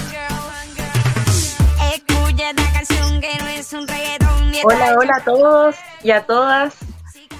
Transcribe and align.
Hola, 4.63 4.95
hola 4.97 5.13
a 5.17 5.23
todos 5.23 5.75
y 6.03 6.11
a 6.11 6.23
todas. 6.23 6.75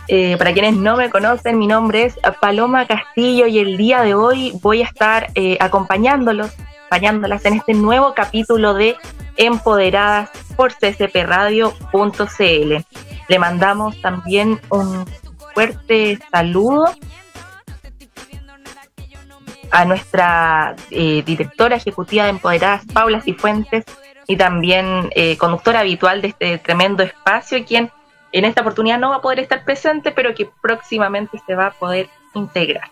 Eh, 0.07 0.35
para 0.37 0.53
quienes 0.53 0.75
no 0.75 0.97
me 0.97 1.09
conocen, 1.09 1.57
mi 1.57 1.67
nombre 1.67 2.05
es 2.05 2.19
Paloma 2.39 2.85
Castillo 2.85 3.47
y 3.47 3.59
el 3.59 3.77
día 3.77 4.01
de 4.01 4.13
hoy 4.13 4.51
voy 4.61 4.81
a 4.81 4.85
estar 4.85 5.31
eh, 5.35 5.57
acompañándolos, 5.59 6.51
acompañándolas 6.85 7.45
en 7.45 7.55
este 7.55 7.73
nuevo 7.73 8.13
capítulo 8.13 8.73
de 8.73 8.97
Empoderadas 9.37 10.29
por 10.55 10.73
ccpradio.cl. 10.73 12.75
Le 13.27 13.39
mandamos 13.39 14.01
también 14.01 14.59
un 14.69 15.05
fuerte 15.53 16.19
saludo 16.31 16.85
a 19.71 19.85
nuestra 19.85 20.75
eh, 20.91 21.23
directora 21.25 21.77
ejecutiva 21.77 22.25
de 22.25 22.31
Empoderadas, 22.31 22.83
Paula 22.93 23.21
Cifuentes, 23.21 23.85
y 24.27 24.37
también 24.37 25.09
eh, 25.15 25.37
conductora 25.37 25.79
habitual 25.81 26.21
de 26.21 26.29
este 26.29 26.57
tremendo 26.57 27.03
espacio, 27.03 27.65
quien 27.65 27.91
en 28.31 28.45
esta 28.45 28.61
oportunidad 28.61 28.97
no 28.97 29.09
va 29.09 29.17
a 29.17 29.21
poder 29.21 29.39
estar 29.39 29.63
presente, 29.65 30.11
pero 30.11 30.33
que 30.33 30.49
próximamente 30.61 31.41
se 31.45 31.55
va 31.55 31.67
a 31.67 31.71
poder 31.71 32.09
integrar 32.33 32.89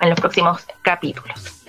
en 0.00 0.10
los 0.10 0.20
próximos 0.20 0.64
capítulos. 0.82 1.64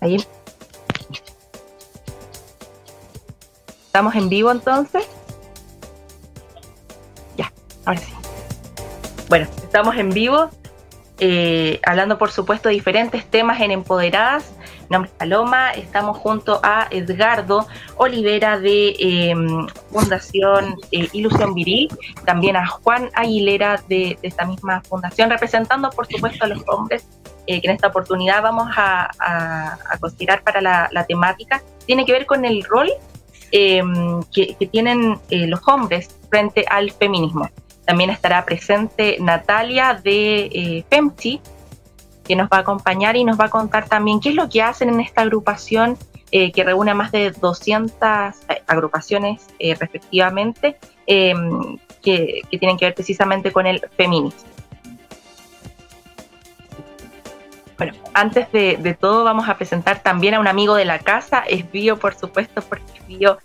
Ahí. 0.00 0.24
¿Estamos 3.86 4.14
en 4.14 4.28
vivo 4.28 4.50
entonces? 4.50 5.05
Bueno, 9.28 9.46
estamos 9.62 9.96
en 9.96 10.10
vivo, 10.10 10.50
eh, 11.18 11.80
hablando 11.84 12.16
por 12.16 12.30
supuesto 12.30 12.68
de 12.68 12.74
diferentes 12.74 13.26
temas 13.26 13.60
en 13.60 13.70
Empoderadas. 13.72 14.54
Mi 14.88 14.94
nombre 14.94 15.10
es 15.10 15.16
Paloma, 15.16 15.72
estamos 15.72 16.18
junto 16.18 16.60
a 16.62 16.86
Edgardo 16.90 17.66
Olivera 17.96 18.58
de 18.60 18.94
eh, 18.98 19.34
Fundación 19.90 20.76
eh, 20.92 21.08
Ilusión 21.12 21.54
Viril, 21.54 21.88
también 22.24 22.56
a 22.56 22.66
Juan 22.66 23.10
Aguilera 23.14 23.82
de, 23.88 24.16
esta 24.22 24.44
misma 24.44 24.80
fundación, 24.82 25.28
representando 25.28 25.90
por 25.90 26.06
supuesto 26.06 26.44
a 26.44 26.48
los 26.48 26.62
hombres 26.68 27.08
eh, 27.48 27.60
que 27.60 27.68
en 27.68 27.74
esta 27.74 27.88
oportunidad 27.88 28.42
vamos 28.42 28.68
a, 28.76 29.78
considerar 30.00 30.42
para 30.42 30.60
la, 30.60 31.04
temática, 31.06 31.62
tiene 31.86 32.04
que 32.04 32.12
ver 32.12 32.26
con 32.26 32.44
el 32.44 32.64
rol 32.64 32.90
eh, 33.52 33.82
que, 34.32 34.56
que 34.56 34.66
tienen 34.66 35.18
eh, 35.30 35.46
los 35.46 35.60
hombres 35.66 36.16
frente 36.28 36.64
al 36.68 36.90
feminismo. 36.90 37.48
También 37.86 38.10
estará 38.10 38.44
presente 38.44 39.16
Natalia 39.20 39.94
de 39.94 40.50
eh, 40.52 40.84
FEMCHI, 40.90 41.40
que 42.24 42.36
nos 42.36 42.48
va 42.48 42.58
a 42.58 42.60
acompañar 42.60 43.16
y 43.16 43.24
nos 43.24 43.40
va 43.40 43.46
a 43.46 43.50
contar 43.50 43.88
también 43.88 44.20
qué 44.20 44.30
es 44.30 44.34
lo 44.34 44.48
que 44.48 44.60
hacen 44.60 44.90
en 44.90 45.00
esta 45.00 45.22
agrupación 45.22 45.96
eh, 46.32 46.50
que 46.50 46.64
reúne 46.64 46.90
a 46.90 46.94
más 46.94 47.12
de 47.12 47.30
200 47.30 48.34
agrupaciones 48.66 49.46
eh, 49.60 49.76
respectivamente, 49.76 50.76
eh, 51.06 51.34
que, 52.02 52.42
tienen 52.50 52.76
que 52.76 52.86
ver 52.86 52.94
precisamente 52.94 53.52
con 53.52 53.64
el 53.64 53.80
feminismo. 53.96 54.40
Bueno, 57.78 57.92
antes 58.12 58.50
de, 58.50 58.96
todo 58.98 59.22
vamos 59.22 59.48
a 59.48 59.56
presentar 59.56 60.02
también 60.02 60.34
a 60.34 60.40
un 60.40 60.48
amigo 60.48 60.74
de 60.74 60.84
la 60.84 60.98
casa, 60.98 61.44
Esbío, 61.48 61.96
por 61.98 62.14
supuesto, 62.14 62.60
porque 62.60 62.98
Esbío 62.98 63.38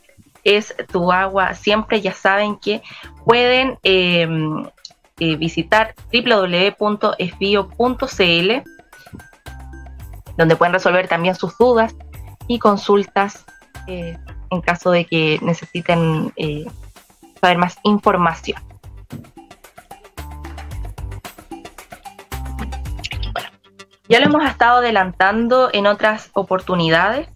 es 0.44 0.76
tu 0.92 1.12
agua 1.12 1.54
siempre. 1.54 2.02
Ya 2.02 2.14
saben 2.14 2.58
que 2.58 2.82
pueden 3.26 3.78
eh, 3.84 4.28
eh, 5.24 5.36
visitar 5.36 5.94
www.esbio.cl, 6.12 6.82
donde 10.36 10.56
pueden 10.56 10.74
resolver 10.74 11.08
también 11.08 11.36
sus 11.36 11.56
dudas 11.60 11.96
y 12.48 12.58
consultas 12.58 13.46
eh, 13.86 14.18
en 14.50 14.62
caso 14.62 14.90
de 14.90 15.06
que 15.06 15.38
necesiten 15.44 16.34
eh, 16.38 16.66
saber 17.40 17.60
más 17.60 17.78
información. 17.84 18.60
Ya 24.10 24.20
lo 24.20 24.26
hemos 24.26 24.44
estado 24.44 24.80
adelantando 24.80 25.70
en 25.72 25.86
otras 25.86 26.32
oportunidades. 26.34 27.30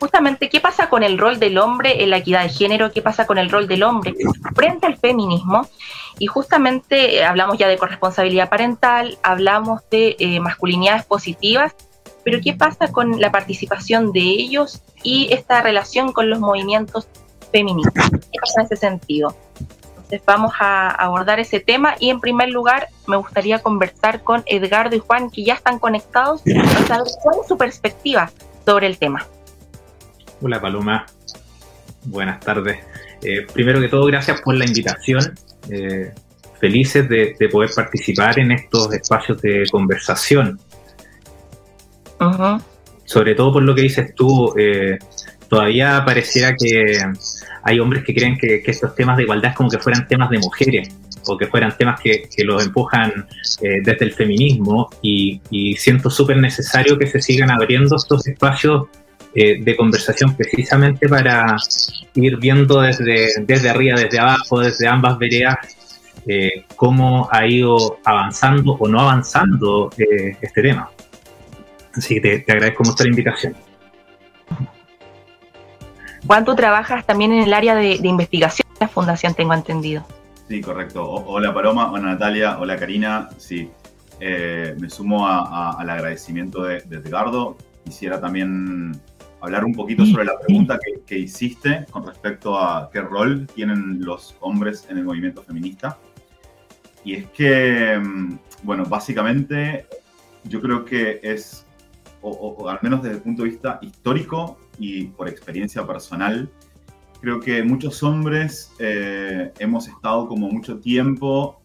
Justamente, 0.00 0.48
¿qué 0.48 0.60
pasa 0.60 0.88
con 0.88 1.02
el 1.02 1.18
rol 1.18 1.38
del 1.38 1.58
hombre 1.58 2.02
en 2.02 2.08
la 2.08 2.16
equidad 2.16 2.42
de 2.42 2.48
género? 2.48 2.90
¿Qué 2.90 3.02
pasa 3.02 3.26
con 3.26 3.36
el 3.36 3.50
rol 3.50 3.68
del 3.68 3.82
hombre 3.82 4.14
frente 4.54 4.86
al 4.86 4.96
feminismo? 4.96 5.68
Y 6.18 6.26
justamente 6.26 7.18
eh, 7.18 7.24
hablamos 7.24 7.58
ya 7.58 7.68
de 7.68 7.76
corresponsabilidad 7.76 8.48
parental, 8.48 9.18
hablamos 9.22 9.82
de 9.90 10.16
eh, 10.18 10.40
masculinidades 10.40 11.04
positivas, 11.04 11.74
pero 12.24 12.40
¿qué 12.42 12.54
pasa 12.54 12.90
con 12.90 13.20
la 13.20 13.30
participación 13.30 14.10
de 14.12 14.20
ellos 14.20 14.80
y 15.02 15.28
esta 15.32 15.60
relación 15.60 16.12
con 16.12 16.30
los 16.30 16.40
movimientos 16.40 17.06
feministas? 17.52 18.10
¿Qué 18.10 18.38
pasa 18.40 18.60
en 18.60 18.66
ese 18.66 18.76
sentido? 18.76 19.36
Entonces 19.88 20.22
vamos 20.24 20.54
a 20.60 20.88
abordar 20.88 21.40
ese 21.40 21.60
tema 21.60 21.94
y 22.00 22.08
en 22.08 22.20
primer 22.20 22.48
lugar 22.48 22.88
me 23.06 23.18
gustaría 23.18 23.58
conversar 23.58 24.22
con 24.22 24.44
Edgardo 24.46 24.96
y 24.96 25.00
Juan 25.00 25.30
que 25.30 25.44
ya 25.44 25.52
están 25.52 25.78
conectados 25.78 26.40
para 26.42 26.86
saber 26.86 27.12
cuál 27.22 27.36
es 27.42 27.48
su 27.48 27.58
perspectiva 27.58 28.30
sobre 28.64 28.86
el 28.86 28.96
tema. 28.96 29.26
Hola 30.42 30.58
Paloma, 30.58 31.04
buenas 32.04 32.40
tardes. 32.40 32.78
Eh, 33.22 33.46
primero 33.52 33.78
que 33.78 33.88
todo, 33.88 34.06
gracias 34.06 34.40
por 34.40 34.54
la 34.54 34.64
invitación. 34.64 35.34
Eh, 35.70 36.12
felices 36.58 37.06
de, 37.10 37.36
de 37.38 37.48
poder 37.48 37.70
participar 37.76 38.38
en 38.38 38.52
estos 38.52 38.92
espacios 38.94 39.40
de 39.42 39.64
conversación. 39.70 40.58
Ujú, 42.18 42.62
Sobre 43.04 43.34
todo 43.34 43.52
por 43.52 43.62
lo 43.64 43.74
que 43.74 43.82
dices 43.82 44.14
tú, 44.14 44.54
eh, 44.58 44.98
todavía 45.48 46.02
pareciera 46.06 46.54
que 46.56 46.98
hay 47.62 47.78
hombres 47.78 48.04
que 48.04 48.14
creen 48.14 48.38
que, 48.38 48.62
que 48.62 48.70
estos 48.70 48.94
temas 48.94 49.18
de 49.18 49.24
igualdad 49.24 49.50
es 49.50 49.56
como 49.56 49.68
que 49.68 49.78
fueran 49.78 50.08
temas 50.08 50.30
de 50.30 50.38
mujeres 50.38 50.88
o 51.26 51.36
que 51.36 51.48
fueran 51.48 51.76
temas 51.76 52.00
que, 52.00 52.30
que 52.34 52.44
los 52.44 52.64
empujan 52.64 53.26
eh, 53.60 53.80
desde 53.84 54.06
el 54.06 54.12
feminismo 54.12 54.88
y, 55.02 55.42
y 55.50 55.76
siento 55.76 56.08
súper 56.08 56.38
necesario 56.38 56.98
que 56.98 57.06
se 57.06 57.20
sigan 57.20 57.50
abriendo 57.50 57.96
estos 57.96 58.26
espacios 58.26 58.88
eh, 59.34 59.62
de 59.62 59.76
conversación 59.76 60.34
precisamente 60.36 61.08
para 61.08 61.56
ir 62.14 62.36
viendo 62.38 62.80
desde, 62.80 63.28
desde 63.42 63.70
arriba, 63.70 63.98
desde 63.98 64.18
abajo, 64.18 64.60
desde 64.60 64.88
ambas 64.88 65.18
veredas, 65.18 65.56
eh, 66.26 66.64
cómo 66.76 67.28
ha 67.30 67.46
ido 67.46 67.98
avanzando 68.04 68.72
o 68.72 68.88
no 68.88 69.00
avanzando 69.00 69.90
eh, 69.96 70.36
este 70.40 70.62
tema. 70.62 70.90
Así 71.94 72.14
que 72.16 72.20
te, 72.20 72.38
te 72.40 72.52
agradezco 72.52 72.84
mucho 72.84 73.02
la 73.04 73.10
invitación. 73.10 73.54
Juan, 76.26 76.44
tú 76.44 76.54
trabajas 76.54 77.06
también 77.06 77.32
en 77.32 77.42
el 77.42 77.52
área 77.54 77.74
de, 77.74 77.98
de 77.98 78.08
investigación 78.08 78.68
de 78.74 78.80
la 78.86 78.88
fundación, 78.88 79.34
tengo 79.34 79.54
entendido. 79.54 80.04
Sí, 80.48 80.60
correcto. 80.60 81.02
O- 81.04 81.24
hola 81.32 81.54
Paloma, 81.54 81.90
hola 81.90 82.02
Natalia, 82.10 82.58
hola 82.58 82.76
Karina. 82.76 83.28
Sí, 83.38 83.70
eh, 84.20 84.74
me 84.78 84.90
sumo 84.90 85.26
a- 85.26 85.70
a- 85.70 85.80
al 85.80 85.88
agradecimiento 85.90 86.62
de, 86.64 86.80
de 86.82 86.96
Edgardo. 86.96 87.56
Quisiera 87.84 88.20
también 88.20 89.00
hablar 89.40 89.64
un 89.64 89.74
poquito 89.74 90.04
sobre 90.06 90.24
la 90.24 90.38
pregunta 90.38 90.78
que, 90.78 91.00
que 91.02 91.18
hiciste 91.18 91.86
con 91.90 92.06
respecto 92.06 92.58
a 92.58 92.90
qué 92.92 93.00
rol 93.00 93.46
tienen 93.54 94.04
los 94.04 94.36
hombres 94.40 94.86
en 94.90 94.98
el 94.98 95.04
movimiento 95.04 95.42
feminista. 95.42 95.98
Y 97.04 97.14
es 97.14 97.26
que, 97.30 97.98
mm, 97.98 98.38
bueno, 98.62 98.84
básicamente 98.84 99.86
yo 100.44 100.60
creo 100.60 100.84
que 100.84 101.20
es, 101.22 101.64
o, 102.22 102.30
o- 102.30 102.62
o 102.64 102.68
al 102.68 102.78
menos 102.82 103.02
desde 103.02 103.16
el 103.16 103.22
punto 103.22 103.42
de 103.44 103.50
vista 103.50 103.78
histórico 103.82 104.58
y 104.78 105.04
por 105.04 105.28
experiencia 105.28 105.86
personal, 105.86 106.50
creo 107.22 107.40
que 107.40 107.62
muchos 107.62 108.02
hombres 108.02 108.72
eh, 108.78 109.52
hemos 109.58 109.88
estado 109.88 110.26
como 110.28 110.50
mucho 110.50 110.78
tiempo 110.78 111.62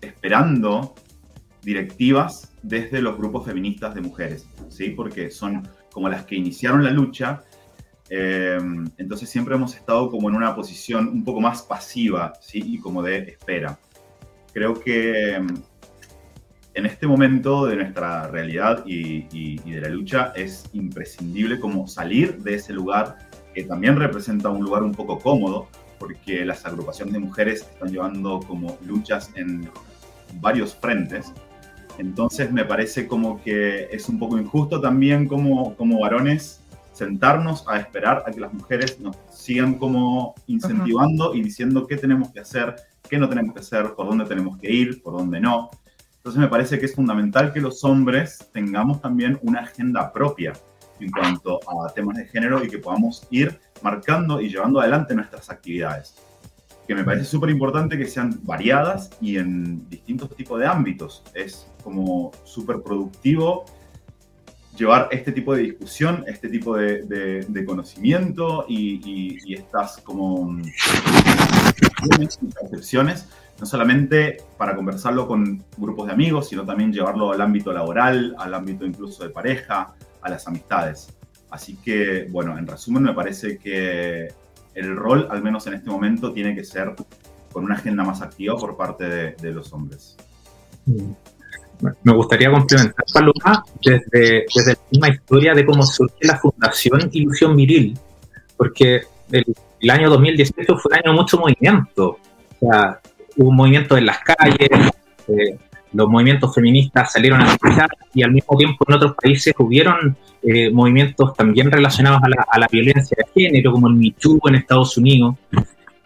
esperando 0.00 0.94
directivas 1.62 2.52
desde 2.62 3.00
los 3.02 3.16
grupos 3.16 3.46
feministas 3.46 3.94
de 3.94 4.00
mujeres, 4.00 4.46
¿sí? 4.68 4.90
Porque 4.90 5.30
son 5.30 5.68
como 5.98 6.08
las 6.08 6.24
que 6.24 6.36
iniciaron 6.36 6.84
la 6.84 6.92
lucha 6.92 7.42
Eh, 8.10 8.58
entonces 8.96 9.28
siempre 9.28 9.54
hemos 9.54 9.74
estado 9.74 10.08
como 10.08 10.30
en 10.30 10.34
una 10.34 10.54
posición 10.54 11.08
un 11.08 11.24
poco 11.24 11.40
más 11.42 11.60
pasiva, 11.62 12.32
¿sí? 12.40 12.62
Y 12.64 12.78
como 12.78 13.02
de 13.02 13.18
espera. 13.18 13.78
Creo 14.54 14.72
que 14.80 15.34
en 16.74 16.86
este 16.86 17.06
momento 17.06 17.66
de 17.66 17.76
nuestra 17.76 18.28
realidad 18.28 18.82
y, 18.86 19.26
y, 19.30 19.60
y, 19.62 19.72
de 19.72 19.80
la 19.82 19.90
lucha 19.90 20.32
es 20.34 20.70
imprescindible 20.72 21.60
como 21.60 21.86
salir 21.86 22.38
de 22.38 22.54
ese 22.54 22.72
lugar 22.72 23.18
que 23.54 23.64
también 23.64 23.96
representa 23.96 24.48
un 24.48 24.62
lugar 24.64 24.82
un 24.82 24.92
poco 24.92 25.18
cómodo, 25.18 25.68
porque 25.98 26.46
las 26.46 26.64
agrupaciones 26.64 27.12
de 27.12 27.20
mujeres 27.20 27.60
están 27.60 27.90
llevando 27.90 28.40
como 28.40 28.78
luchas 28.86 29.30
en 29.34 29.68
varios 30.40 30.74
frentes. 30.74 31.34
Entonces 31.98 32.52
me 32.52 32.64
parece 32.64 33.06
como 33.06 33.42
que 33.42 33.88
es 33.90 34.08
un 34.08 34.18
poco 34.18 34.38
injusto 34.38 34.80
también 34.80 35.26
como, 35.26 35.74
como 35.74 36.00
varones 36.00 36.62
sentarnos 36.92 37.64
a 37.68 37.78
esperar 37.78 38.24
a 38.26 38.30
que 38.30 38.40
las 38.40 38.52
mujeres 38.52 38.98
nos 39.00 39.16
sigan 39.30 39.74
como 39.74 40.34
incentivando 40.46 41.30
uh 41.30 41.34
-huh. 41.34 41.38
y 41.38 41.42
diciendo 41.42 41.86
qué 41.86 41.96
tenemos 41.96 42.30
que 42.30 42.40
hacer, 42.40 42.74
qué 43.08 43.18
no 43.18 43.28
tenemos 43.28 43.54
que 43.54 43.60
hacer, 43.60 43.94
por 43.94 44.06
dónde 44.06 44.24
tenemos 44.24 44.58
que 44.58 44.70
ir, 44.70 45.02
por 45.02 45.12
dónde 45.12 45.40
no. 45.40 45.70
Entonces 46.16 46.40
me 46.40 46.48
parece 46.48 46.78
que 46.78 46.86
es 46.86 46.94
fundamental 46.94 47.52
que 47.52 47.60
los 47.60 47.84
hombres 47.84 48.50
tengamos 48.52 49.00
también 49.00 49.38
una 49.42 49.60
agenda 49.60 50.12
propia 50.12 50.52
en 51.00 51.10
cuanto 51.10 51.60
a 51.68 51.92
temas 51.94 52.16
de 52.16 52.26
género 52.26 52.64
y 52.64 52.68
que 52.68 52.78
podamos 52.78 53.26
ir 53.30 53.58
marcando 53.82 54.40
y 54.40 54.48
llevando 54.48 54.80
adelante 54.80 55.14
nuestras 55.14 55.48
actividades. 55.50 56.16
Que 56.88 56.94
me 56.94 57.04
parece 57.04 57.26
súper 57.26 57.50
importante 57.50 57.96
que 57.96 58.06
sean 58.06 58.40
variadas 58.42 59.10
y 59.20 59.36
en 59.36 59.88
distintos 59.88 60.34
tipos 60.34 60.58
de 60.58 60.66
ámbitos. 60.66 61.22
Es 61.34 61.70
como 61.84 62.32
súper 62.44 62.80
productivo 62.82 63.64
llevar 64.78 65.08
este 65.10 65.32
tipo 65.32 65.54
de 65.54 65.62
discusión, 65.62 66.24
este 66.26 66.48
tipo 66.48 66.76
de, 66.76 67.02
de, 67.02 67.44
de 67.46 67.64
conocimiento 67.64 68.64
y, 68.68 69.00
y, 69.04 69.38
y, 69.44 69.54
estas 69.54 69.98
como 69.98 70.56
percepciones, 72.60 73.28
no 73.58 73.66
solamente 73.66 74.38
para 74.56 74.76
conversarlo 74.76 75.26
con 75.26 75.64
grupos 75.76 76.06
de 76.06 76.12
amigos, 76.12 76.48
sino 76.48 76.64
también 76.64 76.92
llevarlo 76.92 77.32
al 77.32 77.40
ámbito 77.40 77.72
laboral, 77.72 78.34
al 78.38 78.54
ámbito 78.54 78.86
incluso 78.86 79.24
de 79.24 79.30
pareja, 79.30 79.94
a 80.22 80.30
las 80.30 80.46
amistades. 80.46 81.08
Así 81.50 81.76
que, 81.76 82.28
bueno, 82.30 82.56
en 82.56 82.66
resumen, 82.66 83.02
me 83.02 83.14
parece 83.14 83.58
que 83.58 84.28
el 84.78 84.96
rol, 84.96 85.28
al 85.30 85.42
menos 85.42 85.66
en 85.66 85.74
este 85.74 85.90
momento, 85.90 86.32
tiene 86.32 86.54
que 86.54 86.64
ser 86.64 86.94
con 87.52 87.64
una 87.64 87.74
agenda 87.74 88.04
más 88.04 88.22
activa 88.22 88.56
por 88.56 88.76
parte 88.76 89.34
de, 89.34 89.52
los 89.52 89.72
hombres. 89.72 90.16
Me 90.86 92.12
gustaría 92.12 92.50
complementar, 92.50 93.04
Paloma, 93.12 93.64
desde, 93.84 94.46
desde 94.54 94.72
la 94.72 94.78
misma 94.90 95.08
historia 95.08 95.54
de 95.54 95.64
cómo 95.64 95.82
surge 95.84 96.16
la 96.22 96.38
Fundación 96.38 97.08
Ilusión 97.12 97.56
Viril, 97.56 97.98
porque 98.56 99.02
el, 99.30 99.44
el 99.80 99.90
año 99.90 100.10
2018 100.10 100.76
fue 100.76 100.90
un 100.90 100.94
año 100.94 101.12
de 101.12 101.20
mucho 101.20 101.38
movimiento. 101.38 102.18
Hubo 102.60 103.48
un 103.50 103.56
movimiento 103.56 103.96
en 103.96 104.06
las 104.06 104.18
calles, 104.20 104.68
eh, 105.28 105.58
los 105.92 106.08
movimientos 106.08 106.54
feministas 106.54 107.12
salieron 107.12 107.40
a 107.40 107.56
luchar 107.62 107.88
y 108.14 108.22
al 108.22 108.32
mismo 108.32 108.56
tiempo 108.56 108.84
en 108.88 108.94
otros 108.94 109.14
países 109.20 109.54
hubieron 109.58 110.16
eh, 110.42 110.70
movimientos 110.70 111.34
también 111.34 111.70
relacionados 111.70 112.20
a 112.22 112.28
la, 112.28 112.46
a 112.50 112.58
la, 112.58 112.68
violencia 112.70 113.16
de 113.18 113.42
género, 113.42 113.72
como 113.72 113.88
el 113.88 114.14
Too 114.14 114.38
en 114.46 114.54
Estados 114.56 114.96
Unidos. 114.96 115.36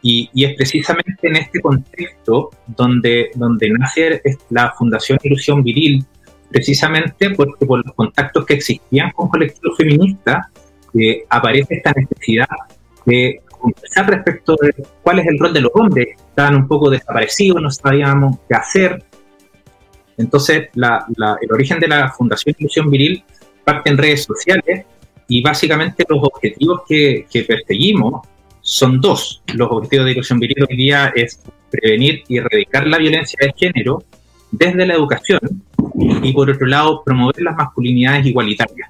Y, 0.00 0.28
y, 0.34 0.44
es 0.44 0.56
precisamente 0.56 1.28
en 1.28 1.36
este 1.36 1.60
contexto 1.60 2.50
donde, 2.66 3.30
donde 3.34 3.70
nace 3.70 4.20
la 4.50 4.72
Fundación 4.76 5.18
Ilusión 5.22 5.62
Viril, 5.62 6.04
precisamente 6.50 7.30
porque 7.30 7.66
por 7.66 7.84
los 7.84 7.94
contactos 7.94 8.44
que 8.44 8.54
existían 8.54 9.10
con 9.12 9.28
colectivos 9.28 9.76
feministas, 9.76 10.46
eh, 10.98 11.24
aparece 11.28 11.76
esta 11.76 11.92
necesidad 11.92 12.48
de 13.06 13.40
conversar 13.58 14.10
respecto 14.10 14.56
de 14.60 14.74
cuál 15.02 15.20
es 15.20 15.26
el 15.26 15.38
rol 15.38 15.52
de 15.52 15.60
los 15.60 15.72
hombres. 15.74 16.08
Estaban 16.28 16.56
un 16.56 16.68
poco 16.68 16.90
desaparecidos, 16.90 17.62
no 17.62 17.70
sabíamos 17.70 18.38
qué 18.48 18.54
hacer. 18.54 19.04
Entonces, 20.22 20.68
el 20.74 21.52
origen 21.52 21.80
de 21.80 21.88
la 21.88 22.10
Fundación 22.10 22.54
Ilusión 22.58 22.90
Viril 22.90 23.24
parte 23.64 23.90
en 23.90 23.98
redes 23.98 24.24
sociales 24.24 24.86
y 25.28 25.42
básicamente 25.42 26.04
los 26.08 26.20
objetivos 26.22 26.82
que, 26.88 27.26
que 27.30 27.42
perseguimos 27.42 28.26
son 28.60 29.00
dos. 29.00 29.42
Los 29.54 29.70
objetivos 29.70 30.06
de 30.06 30.12
Ilusión 30.12 30.38
Viril 30.38 30.66
hoy 30.68 30.76
día 30.76 31.12
es 31.14 31.40
prevenir 31.70 32.22
y 32.28 32.38
erradicar 32.38 32.86
la 32.86 32.98
violencia 32.98 33.38
de 33.40 33.52
género 33.56 34.04
desde 34.50 34.86
la 34.86 34.94
educación 34.94 35.40
y 36.22 36.32
por 36.32 36.50
otro 36.50 36.66
lado 36.66 37.02
promover 37.04 37.42
las 37.42 37.56
masculinidades 37.56 38.26
igualitarias 38.26 38.88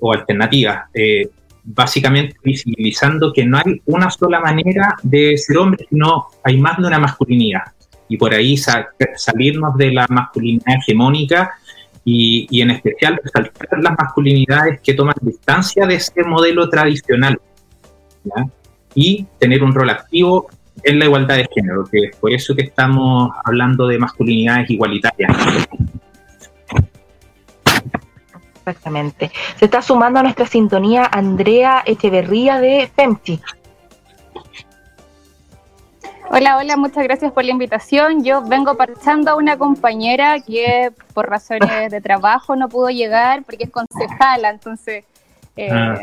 o 0.00 0.12
alternativas. 0.12 0.84
Eh, 0.92 1.30
básicamente 1.66 2.36
visibilizando 2.44 3.32
que 3.32 3.44
no 3.44 3.58
hay 3.58 3.82
una 3.86 4.08
sola 4.10 4.38
manera 4.38 4.94
de 5.02 5.36
ser 5.36 5.58
hombre, 5.58 5.84
sino 5.88 6.26
hay 6.44 6.58
más 6.58 6.78
de 6.78 6.86
una 6.86 6.98
masculinidad. 6.98 7.62
Y 8.08 8.16
por 8.16 8.32
ahí 8.34 8.56
sa 8.56 8.88
salirnos 9.16 9.76
de 9.76 9.92
la 9.92 10.06
masculinidad 10.08 10.74
hegemónica 10.76 11.58
y, 12.04 12.46
y, 12.50 12.60
en 12.60 12.70
especial 12.70 13.18
resaltar 13.22 13.80
las 13.80 13.98
masculinidades 13.98 14.80
que 14.80 14.94
toman 14.94 15.14
distancia 15.20 15.86
de 15.86 15.96
ese 15.96 16.22
modelo 16.22 16.68
tradicional. 16.68 17.40
Y 18.94 19.26
tener 19.38 19.62
un 19.62 19.74
rol 19.74 19.90
activo 19.90 20.48
en 20.82 20.98
la 20.98 21.04
igualdad 21.06 21.36
de 21.36 21.48
género, 21.54 21.84
que 21.84 21.98
es 22.06 22.16
por 22.16 22.32
eso 22.32 22.54
que 22.54 22.62
estamos 22.62 23.30
hablando 23.44 23.86
de 23.86 23.98
masculinidades 23.98 24.70
igualitarias. 24.70 25.36
Exactamente. 28.66 29.30
Se 29.58 29.66
está 29.66 29.80
sumando 29.80 30.18
a 30.18 30.22
nuestra 30.24 30.46
sintonía 30.46 31.08
Andrea 31.10 31.82
Echeverría 31.86 32.58
de 32.58 32.90
FEMCI. 32.94 33.40
Hola, 36.28 36.56
hola, 36.58 36.76
muchas 36.76 37.04
gracias 37.04 37.32
por 37.32 37.44
la 37.44 37.52
invitación. 37.52 38.24
Yo 38.24 38.42
vengo 38.42 38.76
parchando 38.76 39.30
a 39.30 39.36
una 39.36 39.56
compañera 39.56 40.40
que 40.40 40.90
por 41.14 41.28
razones 41.30 41.90
de 41.90 42.00
trabajo 42.00 42.56
no 42.56 42.68
pudo 42.68 42.90
llegar 42.90 43.44
porque 43.44 43.64
es 43.64 43.70
concejala, 43.70 44.50
entonces 44.50 45.04
eh, 45.56 45.70
ah. 45.70 45.98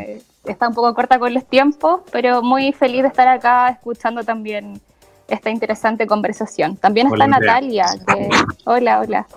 está 0.46 0.70
un 0.70 0.74
poco 0.74 0.94
corta 0.94 1.20
con 1.20 1.34
los 1.34 1.46
tiempos, 1.46 2.02
pero 2.12 2.42
muy 2.42 2.72
feliz 2.72 3.02
de 3.02 3.10
estar 3.10 3.28
acá 3.28 3.68
escuchando 3.70 4.24
también 4.24 4.80
esta 5.28 5.50
interesante 5.50 6.08
conversación. 6.08 6.78
También 6.78 7.08
está 7.08 7.26
hola, 7.26 7.28
Natalia. 7.28 7.86
Que... 8.08 8.30
Hola, 8.66 9.02
hola. 9.02 9.28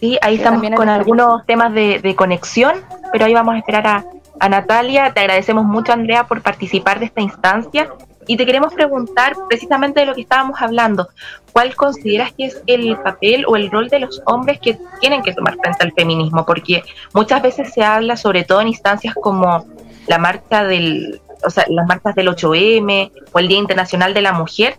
Sí, 0.00 0.18
ahí 0.22 0.36
que 0.36 0.44
estamos 0.44 0.62
con 0.74 0.88
algunos 0.88 1.44
temas 1.44 1.74
de, 1.74 1.98
de, 1.98 2.14
conexión, 2.14 2.76
pero 3.12 3.26
ahí 3.26 3.34
vamos 3.34 3.56
a 3.56 3.58
esperar 3.58 3.86
a, 3.86 4.04
a, 4.40 4.48
Natalia. 4.48 5.12
Te 5.12 5.20
agradecemos 5.20 5.64
mucho, 5.64 5.92
Andrea, 5.92 6.26
por 6.26 6.40
participar 6.40 6.98
de 6.98 7.06
esta 7.06 7.20
instancia. 7.20 7.88
Y 8.28 8.36
te 8.36 8.46
queremos 8.46 8.74
preguntar 8.74 9.34
precisamente 9.48 10.00
de 10.00 10.06
lo 10.06 10.14
que 10.14 10.20
estábamos 10.20 10.60
hablando. 10.60 11.08
¿Cuál 11.52 11.74
consideras 11.74 12.32
que 12.34 12.44
es 12.44 12.62
el 12.66 12.96
papel 12.98 13.44
o 13.48 13.56
el 13.56 13.70
rol 13.70 13.88
de 13.88 14.00
los 14.00 14.22
hombres 14.26 14.60
que 14.60 14.78
tienen 15.00 15.22
que 15.22 15.32
tomar 15.32 15.56
frente 15.56 15.82
al 15.82 15.92
feminismo? 15.92 16.44
Porque 16.44 16.84
muchas 17.14 17.42
veces 17.42 17.72
se 17.72 17.82
habla, 17.82 18.16
sobre 18.16 18.44
todo 18.44 18.60
en 18.60 18.68
instancias 18.68 19.14
como 19.14 19.66
la 20.06 20.18
marcha 20.18 20.62
del, 20.62 21.20
o 21.44 21.50
sea, 21.50 21.64
las 21.68 21.86
marchas 21.86 22.14
del 22.14 22.28
8M 22.28 23.10
o 23.32 23.38
el 23.38 23.48
Día 23.48 23.58
Internacional 23.58 24.12
de 24.12 24.22
la 24.22 24.32
Mujer, 24.32 24.76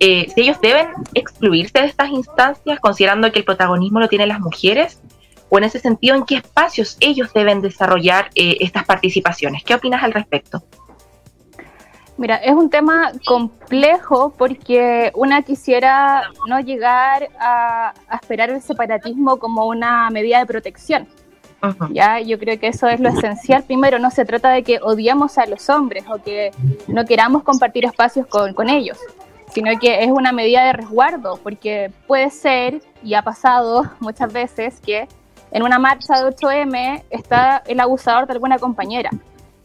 eh, 0.00 0.28
si 0.34 0.40
ellos 0.40 0.60
deben 0.60 0.88
excluirse 1.12 1.80
de 1.80 1.86
estas 1.86 2.10
instancias, 2.10 2.80
considerando 2.80 3.30
que 3.32 3.40
el 3.40 3.44
protagonismo 3.44 4.00
lo 4.00 4.08
tienen 4.08 4.28
las 4.28 4.40
mujeres, 4.40 5.02
o 5.50 5.58
en 5.58 5.64
ese 5.64 5.78
sentido, 5.78 6.14
en 6.14 6.24
qué 6.24 6.36
espacios 6.36 6.96
ellos 7.00 7.32
deben 7.34 7.60
desarrollar 7.60 8.30
eh, 8.34 8.56
estas 8.60 8.84
participaciones. 8.84 9.62
¿Qué 9.64 9.74
opinas 9.74 10.02
al 10.02 10.12
respecto? 10.12 10.62
Mira, 12.18 12.36
es 12.36 12.52
un 12.52 12.68
tema 12.68 13.12
complejo 13.24 14.34
porque 14.36 15.12
una 15.14 15.42
quisiera 15.42 16.24
no 16.46 16.60
llegar 16.60 17.28
a, 17.38 17.94
a 18.08 18.16
esperar 18.16 18.50
el 18.50 18.60
separatismo 18.60 19.38
como 19.38 19.66
una 19.66 20.10
medida 20.10 20.38
de 20.40 20.46
protección. 20.46 21.08
Ya, 21.90 22.20
yo 22.20 22.38
creo 22.38 22.58
que 22.58 22.68
eso 22.68 22.86
es 22.88 23.00
lo 23.00 23.08
esencial. 23.08 23.64
Primero, 23.64 23.98
no 23.98 24.10
se 24.10 24.24
trata 24.24 24.50
de 24.50 24.62
que 24.62 24.78
odiamos 24.80 25.38
a 25.38 25.46
los 25.46 25.68
hombres 25.70 26.04
o 26.08 26.22
que 26.22 26.50
no 26.86 27.04
queramos 27.04 27.42
compartir 27.42 27.84
espacios 27.84 28.26
con, 28.26 28.52
con 28.54 28.68
ellos 28.68 28.98
sino 29.52 29.78
que 29.78 30.04
es 30.04 30.10
una 30.10 30.32
medida 30.32 30.64
de 30.66 30.72
resguardo, 30.72 31.38
porque 31.42 31.90
puede 32.06 32.30
ser, 32.30 32.82
y 33.02 33.14
ha 33.14 33.22
pasado 33.22 33.90
muchas 34.00 34.32
veces, 34.32 34.80
que 34.80 35.08
en 35.50 35.62
una 35.62 35.78
marcha 35.78 36.22
de 36.22 36.30
8M 36.30 37.04
está 37.10 37.62
el 37.66 37.80
abusador 37.80 38.26
de 38.26 38.34
alguna 38.34 38.58
compañera. 38.58 39.10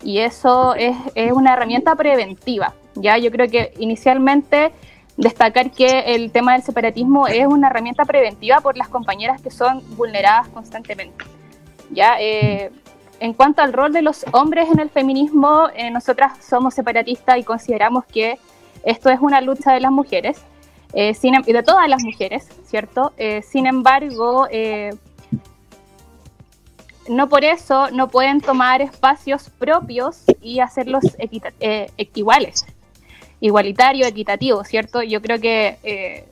Y 0.03 0.19
eso 0.19 0.75
es, 0.75 0.95
es 1.15 1.31
una 1.31 1.53
herramienta 1.53 1.95
preventiva. 1.95 2.73
Ya 2.95 3.17
yo 3.17 3.31
creo 3.31 3.49
que 3.49 3.73
inicialmente 3.79 4.71
destacar 5.17 5.71
que 5.71 6.15
el 6.15 6.31
tema 6.31 6.53
del 6.53 6.63
separatismo 6.63 7.27
es 7.27 7.45
una 7.47 7.67
herramienta 7.67 8.05
preventiva 8.05 8.59
por 8.61 8.77
las 8.77 8.89
compañeras 8.89 9.41
que 9.41 9.51
son 9.51 9.81
vulneradas 9.95 10.47
constantemente. 10.49 11.25
Ya, 11.91 12.15
eh, 12.19 12.71
en 13.19 13.33
cuanto 13.33 13.61
al 13.61 13.73
rol 13.73 13.93
de 13.93 14.01
los 14.01 14.25
hombres 14.31 14.69
en 14.71 14.79
el 14.79 14.89
feminismo, 14.89 15.69
eh, 15.75 15.91
nosotras 15.91 16.43
somos 16.43 16.73
separatistas 16.73 17.37
y 17.37 17.43
consideramos 17.43 18.05
que 18.05 18.39
esto 18.83 19.09
es 19.09 19.19
una 19.21 19.39
lucha 19.41 19.71
de 19.71 19.79
las 19.79 19.91
mujeres, 19.91 20.41
eh, 20.93 21.13
sin, 21.13 21.35
em, 21.35 21.41
de 21.43 21.63
todas 21.63 21.87
las 21.89 22.03
mujeres, 22.03 22.47
¿cierto? 22.65 23.13
Eh, 23.17 23.41
sin 23.41 23.65
embargo, 23.65 24.47
eh, 24.51 24.93
no 27.07 27.29
por 27.29 27.43
eso 27.43 27.89
no 27.91 28.07
pueden 28.09 28.41
tomar 28.41 28.81
espacios 28.81 29.49
propios 29.49 30.23
y 30.41 30.59
hacerlos 30.59 31.03
eh, 31.59 31.89
iguales, 32.15 32.65
igualitario, 33.39 34.05
equitativo, 34.05 34.63
¿cierto? 34.63 35.01
Yo 35.03 35.21
creo 35.21 35.39
que 35.39 35.77
eh, 35.83 36.25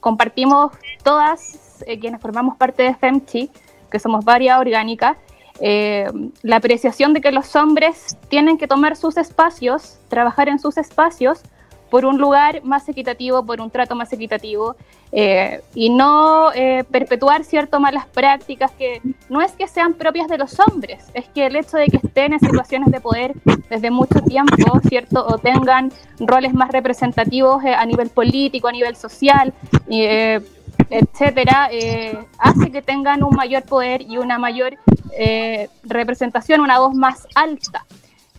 compartimos 0.00 0.72
todas 1.02 1.82
eh, 1.86 1.98
quienes 1.98 2.20
formamos 2.20 2.56
parte 2.56 2.82
de 2.82 2.94
FEMCHI, 2.94 3.50
que 3.90 3.98
somos 3.98 4.24
varias 4.24 4.58
orgánicas, 4.58 5.16
la 5.60 6.56
apreciación 6.56 7.12
de 7.12 7.20
que 7.20 7.30
los 7.30 7.54
hombres 7.54 8.16
tienen 8.28 8.58
que 8.58 8.66
tomar 8.66 8.96
sus 8.96 9.16
espacios, 9.16 9.98
trabajar 10.08 10.48
en 10.48 10.58
sus 10.58 10.76
espacios 10.76 11.42
por 11.92 12.06
un 12.06 12.16
lugar 12.16 12.64
más 12.64 12.88
equitativo, 12.88 13.44
por 13.44 13.60
un 13.60 13.70
trato 13.70 13.94
más 13.94 14.10
equitativo 14.14 14.76
eh, 15.12 15.60
y 15.74 15.90
no 15.90 16.50
eh, 16.54 16.84
perpetuar 16.90 17.44
ciertas 17.44 17.78
malas 17.78 18.06
prácticas 18.06 18.70
que 18.70 19.02
no 19.28 19.42
es 19.42 19.52
que 19.52 19.68
sean 19.68 19.92
propias 19.92 20.26
de 20.26 20.38
los 20.38 20.58
hombres, 20.58 21.10
es 21.12 21.28
que 21.28 21.44
el 21.44 21.54
hecho 21.54 21.76
de 21.76 21.88
que 21.88 21.98
estén 21.98 22.32
en 22.32 22.40
situaciones 22.40 22.90
de 22.90 22.98
poder 22.98 23.34
desde 23.68 23.90
mucho 23.90 24.22
tiempo, 24.22 24.80
¿cierto? 24.88 25.22
O 25.26 25.36
tengan 25.36 25.92
roles 26.18 26.54
más 26.54 26.70
representativos 26.70 27.62
eh, 27.62 27.74
a 27.74 27.84
nivel 27.84 28.08
político, 28.08 28.68
a 28.68 28.72
nivel 28.72 28.96
social, 28.96 29.52
etcétera, 30.88 31.68
hace 32.38 32.70
que 32.70 32.80
tengan 32.80 33.22
un 33.22 33.36
mayor 33.36 33.64
poder 33.64 34.00
y 34.00 34.16
una 34.16 34.38
mayor 34.38 34.78
representación, 35.84 36.62
una 36.62 36.78
voz 36.78 36.94
más 36.94 37.26
alta. 37.34 37.84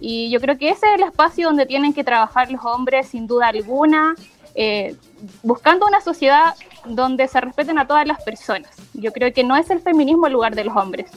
Y 0.05 0.29
yo 0.29 0.41
creo 0.41 0.57
que 0.57 0.67
ese 0.67 0.86
es 0.86 0.95
el 0.95 1.03
espacio 1.03 1.48
donde 1.48 1.65
tienen 1.65 1.93
que 1.93 2.03
trabajar 2.03 2.51
los 2.51 2.65
hombres, 2.65 3.07
sin 3.07 3.25
duda 3.25 3.48
alguna, 3.48 4.15
eh, 4.53 4.98
buscando 5.43 5.88
una 5.88 6.01
sociedad 6.01 6.55
donde 6.83 7.25
se 7.29 7.39
respeten 7.39 7.79
a 7.79 7.88
todas 7.88 8.05
las 8.05 8.22
personas. 8.22 8.69
Yo 8.93 9.13
creo 9.13 9.31
que 9.31 9.45
no 9.45 9.55
es 9.55 9.69
el 9.69 9.79
feminismo 9.79 10.27
el 10.27 10.33
lugar 10.33 10.55
de 10.55 10.65
los 10.65 10.75
hombres. 10.75 11.10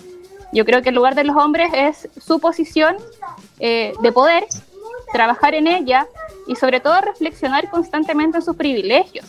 Yo 0.52 0.64
creo 0.64 0.83
que 0.83 0.90
el 0.90 0.95
lugar 0.95 1.16
de 1.16 1.25
los 1.25 1.35
hombres 1.35 1.69
es 1.75 2.09
su 2.25 2.38
posición 2.38 2.95
eh, 3.59 3.93
de 4.00 4.12
poder, 4.12 4.45
trabajar 5.12 5.57
en 5.57 5.66
ella 5.66 6.07
y 6.47 6.55
sobre 6.55 6.78
todo 6.78 7.00
reflexionar 7.00 7.69
constantemente 7.69 8.37
en 8.37 8.45
sus 8.45 8.55
privilegios. 8.55 9.26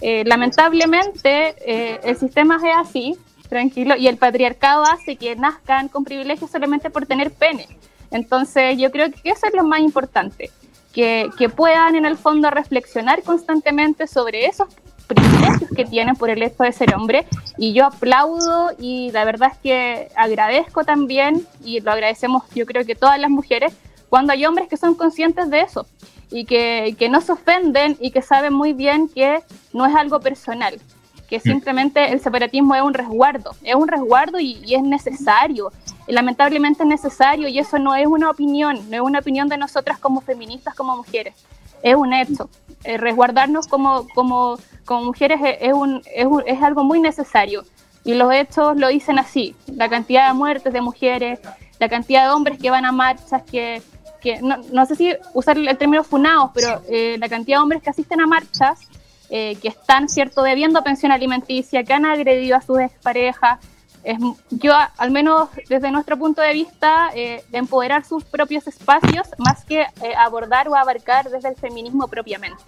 Eh, 0.00 0.24
lamentablemente 0.26 1.54
el 2.02 2.16
sistema 2.16 2.56
es 2.56 2.88
así, 2.88 3.16
tranquilo, 3.48 3.94
y 3.94 4.08
el 4.08 4.16
patriarcado 4.16 4.82
hace 4.82 5.14
que 5.14 5.36
nazcan 5.36 5.86
con 5.86 6.02
privilegios 6.02 6.50
solamente 6.50 6.90
por 6.90 7.06
tener 7.06 7.30
pene. 7.30 7.68
Entonces 8.16 8.78
yo 8.78 8.90
creo 8.90 9.10
que 9.10 9.30
eso 9.30 9.46
es 9.46 9.54
lo 9.54 9.64
más 9.64 9.80
importante, 9.80 10.50
que, 10.92 11.30
puedan 11.54 11.94
en 11.94 12.06
el 12.06 12.16
fondo 12.16 12.50
reflexionar 12.50 13.22
constantemente 13.22 14.06
sobre 14.06 14.46
esos 14.46 14.68
privilegios 15.06 15.70
que 15.76 15.84
tienen 15.84 16.16
por 16.16 16.30
el 16.30 16.42
hecho 16.42 16.64
de 16.64 16.72
ser 16.72 16.94
hombre 16.94 17.26
y 17.58 17.74
yo 17.74 17.84
aplaudo 17.84 18.70
y 18.78 19.12
la 19.12 19.24
verdad 19.24 19.52
es 19.52 19.58
que 19.58 20.08
agradezco 20.16 20.82
también 20.84 21.46
y 21.62 21.80
lo 21.80 21.92
agradecemos 21.92 22.42
yo 22.56 22.66
creo 22.66 22.84
que 22.84 22.96
todas 22.96 23.20
las 23.20 23.30
mujeres 23.30 23.72
cuando 24.08 24.32
hay 24.32 24.44
hombres 24.46 24.68
que 24.68 24.76
son 24.76 24.96
conscientes 24.96 25.48
de 25.48 25.60
eso 25.60 25.86
y 26.30 26.44
que, 26.44 26.96
que 26.98 27.08
no 27.08 27.20
se 27.20 27.32
ofenden 27.32 27.96
y 28.00 28.10
que 28.10 28.22
saben 28.22 28.52
muy 28.52 28.72
bien 28.72 29.08
que 29.08 29.40
no 29.72 29.86
es 29.86 29.94
algo 29.94 30.20
personal, 30.20 30.80
que 31.28 31.38
mm. 31.38 31.42
simplemente 31.42 32.12
el 32.12 32.20
separatismo 32.20 32.74
es 32.74 32.82
un 32.82 32.94
resguardo, 32.94 33.52
es 33.62 33.74
un 33.74 33.88
resguardo 33.88 34.40
y, 34.40 34.74
es 34.74 34.82
necesario, 34.82 35.70
lamentablemente 36.06 36.82
es 36.82 36.88
necesario 36.88 37.48
y 37.48 37.58
eso 37.58 37.78
no 37.78 37.94
es 37.94 38.06
una 38.06 38.30
opinión, 38.30 38.78
no 38.90 38.96
es 38.96 39.02
una 39.02 39.18
opinión 39.18 39.48
de 39.48 39.56
nosotras 39.56 39.98
como 39.98 40.20
feministas, 40.20 40.74
como 40.74 40.96
mujeres, 40.96 41.34
es 41.82 41.94
un 41.94 42.12
hecho. 42.12 42.48
Eh, 42.84 42.98
resguardarnos 42.98 43.66
como, 43.66 44.06
como, 44.14 44.58
como 44.84 45.04
mujeres 45.04 45.40
es, 45.60 45.72
un, 45.72 46.02
es, 46.14 46.26
es 46.46 46.62
algo 46.62 46.84
muy 46.84 47.00
necesario 47.00 47.64
y 48.04 48.14
los 48.14 48.32
hechos 48.32 48.76
lo 48.76 48.88
dicen 48.88 49.18
así, 49.18 49.56
la 49.66 49.88
cantidad 49.88 50.28
de 50.28 50.34
muertes 50.34 50.72
de 50.72 50.80
mujeres, 50.80 51.40
la 51.80 51.88
cantidad 51.88 52.24
de 52.24 52.30
hombres 52.30 52.58
que 52.58 52.70
van 52.70 52.84
a 52.84 52.92
marchas, 52.92 53.42
que, 53.50 53.82
que 54.20 54.40
no, 54.40 54.58
no 54.72 54.86
sé 54.86 54.94
si 54.94 55.12
usar 55.34 55.58
el 55.58 55.76
término 55.76 56.04
funados, 56.04 56.52
pero 56.54 56.82
eh, 56.88 57.16
la 57.18 57.28
cantidad 57.28 57.58
de 57.58 57.62
hombres 57.62 57.82
que 57.82 57.90
asisten 57.90 58.20
a 58.20 58.26
marchas 58.28 58.88
eh, 59.28 59.56
que 59.60 59.66
están, 59.66 60.08
¿cierto?, 60.08 60.42
debiendo 60.44 60.84
pensión 60.84 61.10
alimenticia, 61.10 61.82
que 61.82 61.92
han 61.92 62.04
agredido 62.04 62.56
a 62.56 62.60
sus 62.60 62.78
exparejas. 62.78 63.58
Es, 64.06 64.18
yo, 64.50 64.72
al 64.98 65.10
menos 65.10 65.48
desde 65.68 65.90
nuestro 65.90 66.16
punto 66.16 66.40
de 66.40 66.52
vista, 66.52 67.10
eh, 67.12 67.42
empoderar 67.50 68.04
sus 68.04 68.22
propios 68.22 68.64
espacios 68.68 69.26
más 69.36 69.64
que 69.64 69.80
eh, 69.80 70.14
abordar 70.16 70.68
o 70.68 70.76
abarcar 70.76 71.28
desde 71.28 71.48
el 71.48 71.56
feminismo 71.56 72.06
propiamente. 72.06 72.62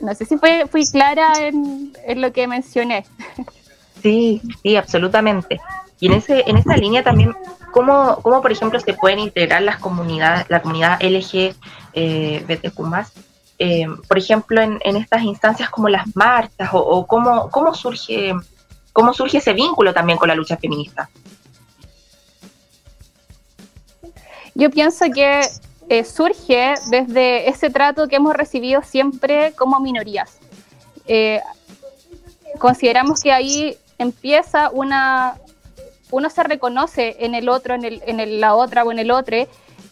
No 0.00 0.14
sé 0.14 0.24
si 0.24 0.38
fue, 0.38 0.66
fui 0.66 0.86
clara 0.86 1.34
en, 1.36 1.92
lo 2.16 2.32
que 2.32 2.46
mencioné. 2.46 3.04
Sí, 4.02 4.40
sí, 4.62 4.76
absolutamente. 4.76 5.60
Y 6.00 6.06
en, 6.06 6.14
ese, 6.14 6.42
en 6.46 6.56
esa 6.56 6.74
línea 6.74 7.04
también, 7.04 7.36
¿cómo, 7.70 8.16
¿cómo, 8.22 8.40
por 8.40 8.50
ejemplo, 8.50 8.80
se 8.80 8.94
pueden 8.94 9.18
integrar 9.18 9.60
las 9.60 9.76
comunidades, 9.78 10.46
la 10.48 10.62
comunidad 10.62 11.02
LGBTQ+, 11.02 12.80
eh, 13.58 13.86
por 14.08 14.16
ejemplo, 14.16 14.62
en, 14.62 14.96
estas 14.96 15.22
instancias 15.22 15.68
como 15.68 15.90
las 15.90 16.16
marchas 16.16 16.70
o, 16.72 17.06
cómo, 17.06 17.50
cómo, 17.50 17.74
surge, 17.74 18.34
cómo 18.92 19.12
surge 19.14 19.38
ese 19.38 19.52
vínculo 19.52 19.92
también 19.92 20.18
con 20.18 20.28
la 20.28 20.34
lucha 20.34 20.56
feminista? 20.56 21.08
Yo 24.54 24.70
pienso 24.70 25.06
que 25.14 25.48
eh, 25.88 26.04
surge 26.04 26.74
desde 26.90 27.48
ese 27.48 27.70
trato 27.70 28.08
que 28.08 28.16
hemos 28.16 28.34
recibido 28.34 28.82
siempre 28.82 29.52
como 29.52 29.80
minorías. 29.80 30.38
Eh, 31.06 31.40
consideramos 32.58 33.20
que 33.20 33.32
ahí 33.32 33.76
empieza 33.98 34.70
una, 34.70 35.38
uno 36.10 36.30
se 36.30 36.42
reconoce 36.42 37.16
en 37.20 37.34
el 37.34 37.48
otro, 37.48 37.74
en, 37.74 37.84
el, 37.84 38.02
en 38.06 38.40
la 38.40 38.54
otra 38.54 38.84
o 38.84 38.92
en 38.92 38.98
el 38.98 39.10
otro, 39.10 39.36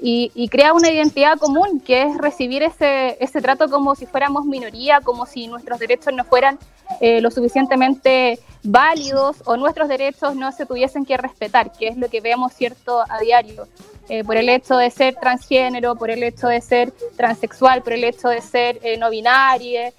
y, 0.02 0.48
crea 0.48 0.72
una 0.72 0.90
identidad 0.90 1.38
común, 1.38 1.80
que 1.80 2.02
es 2.02 2.16
recibir 2.18 2.62
ese, 2.62 3.16
ese 3.20 3.40
trato 3.42 3.68
como 3.68 3.94
si 3.94 4.06
fuéramos 4.06 4.46
minoría, 4.46 5.00
como 5.00 5.26
si 5.26 5.46
nuestros 5.46 5.78
derechos 5.78 6.14
no 6.14 6.24
fueran 6.24 6.58
eh, 7.00 7.20
lo 7.20 7.30
suficientemente 7.30 8.38
válidos 8.62 9.36
o 9.44 9.56
nuestros 9.56 9.88
derechos 9.88 10.34
no 10.34 10.52
se 10.52 10.66
tuviesen 10.66 11.04
que 11.04 11.16
respetar, 11.16 11.72
que 11.72 11.88
es 11.88 11.96
lo 11.96 12.08
que 12.08 12.20
vemos 12.20 12.52
cierto 12.52 13.00
a 13.08 13.18
diario. 13.20 13.68
Eh, 14.08 14.24
por 14.24 14.36
el 14.36 14.48
hecho 14.48 14.76
de 14.76 14.90
ser 14.90 15.14
transgénero, 15.14 15.94
por 15.94 16.10
el 16.10 16.22
hecho 16.24 16.48
de 16.48 16.60
ser 16.60 16.92
transexual, 17.16 17.82
por 17.82 17.92
el 17.92 18.02
hecho 18.02 18.28
de 18.28 18.40
ser 18.40 18.80
eh, 18.82 18.96
no 18.96 19.08
binaria 19.10 19.92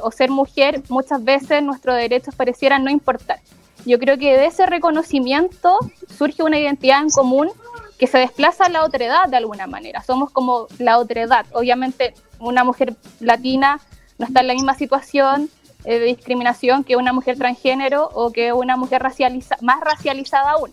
o 0.00 0.10
ser 0.10 0.30
mujer, 0.30 0.82
muchas 0.88 1.22
veces 1.22 1.62
nuestros 1.62 1.96
derechos 1.96 2.34
parecieran 2.34 2.82
no 2.82 2.90
importar. 2.90 3.40
Yo 3.84 3.98
creo 3.98 4.16
que 4.16 4.34
de 4.34 4.46
ese 4.46 4.64
reconocimiento 4.64 5.78
surge 6.16 6.42
una 6.42 6.58
identidad 6.58 7.02
en 7.02 7.10
común 7.10 7.50
que 7.98 8.06
se 8.06 8.18
desplaza 8.18 8.66
a 8.66 8.68
la 8.68 8.84
otredad 8.84 9.28
de 9.28 9.36
alguna 9.36 9.66
manera. 9.66 10.02
Somos 10.02 10.30
como 10.30 10.66
la 10.78 10.98
otredad. 10.98 11.46
Obviamente 11.52 12.14
una 12.38 12.64
mujer 12.64 12.94
latina 13.20 13.80
no 14.18 14.26
está 14.26 14.40
en 14.40 14.48
la 14.48 14.54
misma 14.54 14.74
situación 14.74 15.50
eh, 15.84 15.98
de 15.98 16.06
discriminación 16.06 16.84
que 16.84 16.96
una 16.96 17.12
mujer 17.12 17.38
transgénero 17.38 18.08
o 18.12 18.32
que 18.32 18.52
una 18.52 18.76
mujer 18.76 19.02
racializa 19.02 19.56
más 19.60 19.80
racializada 19.80 20.52
aún. 20.52 20.72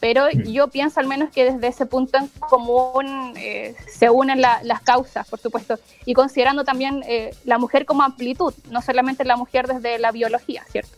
Pero 0.00 0.28
yo 0.30 0.68
pienso 0.68 1.00
al 1.00 1.06
menos 1.06 1.30
que 1.30 1.52
desde 1.52 1.68
ese 1.68 1.86
punto 1.86 2.18
en 2.18 2.28
común 2.38 3.34
eh, 3.36 3.74
se 3.88 4.10
unen 4.10 4.40
las 4.40 4.80
causas, 4.82 5.26
por 5.28 5.40
supuesto, 5.40 5.78
y 6.04 6.12
considerando 6.12 6.64
también 6.64 7.02
eh, 7.06 7.34
la 7.44 7.58
mujer 7.58 7.86
como 7.86 8.02
amplitud, 8.02 8.52
no 8.70 8.82
solamente 8.82 9.24
la 9.24 9.36
mujer 9.36 9.66
desde 9.66 9.98
la 9.98 10.12
biología, 10.12 10.64
¿cierto? 10.70 10.96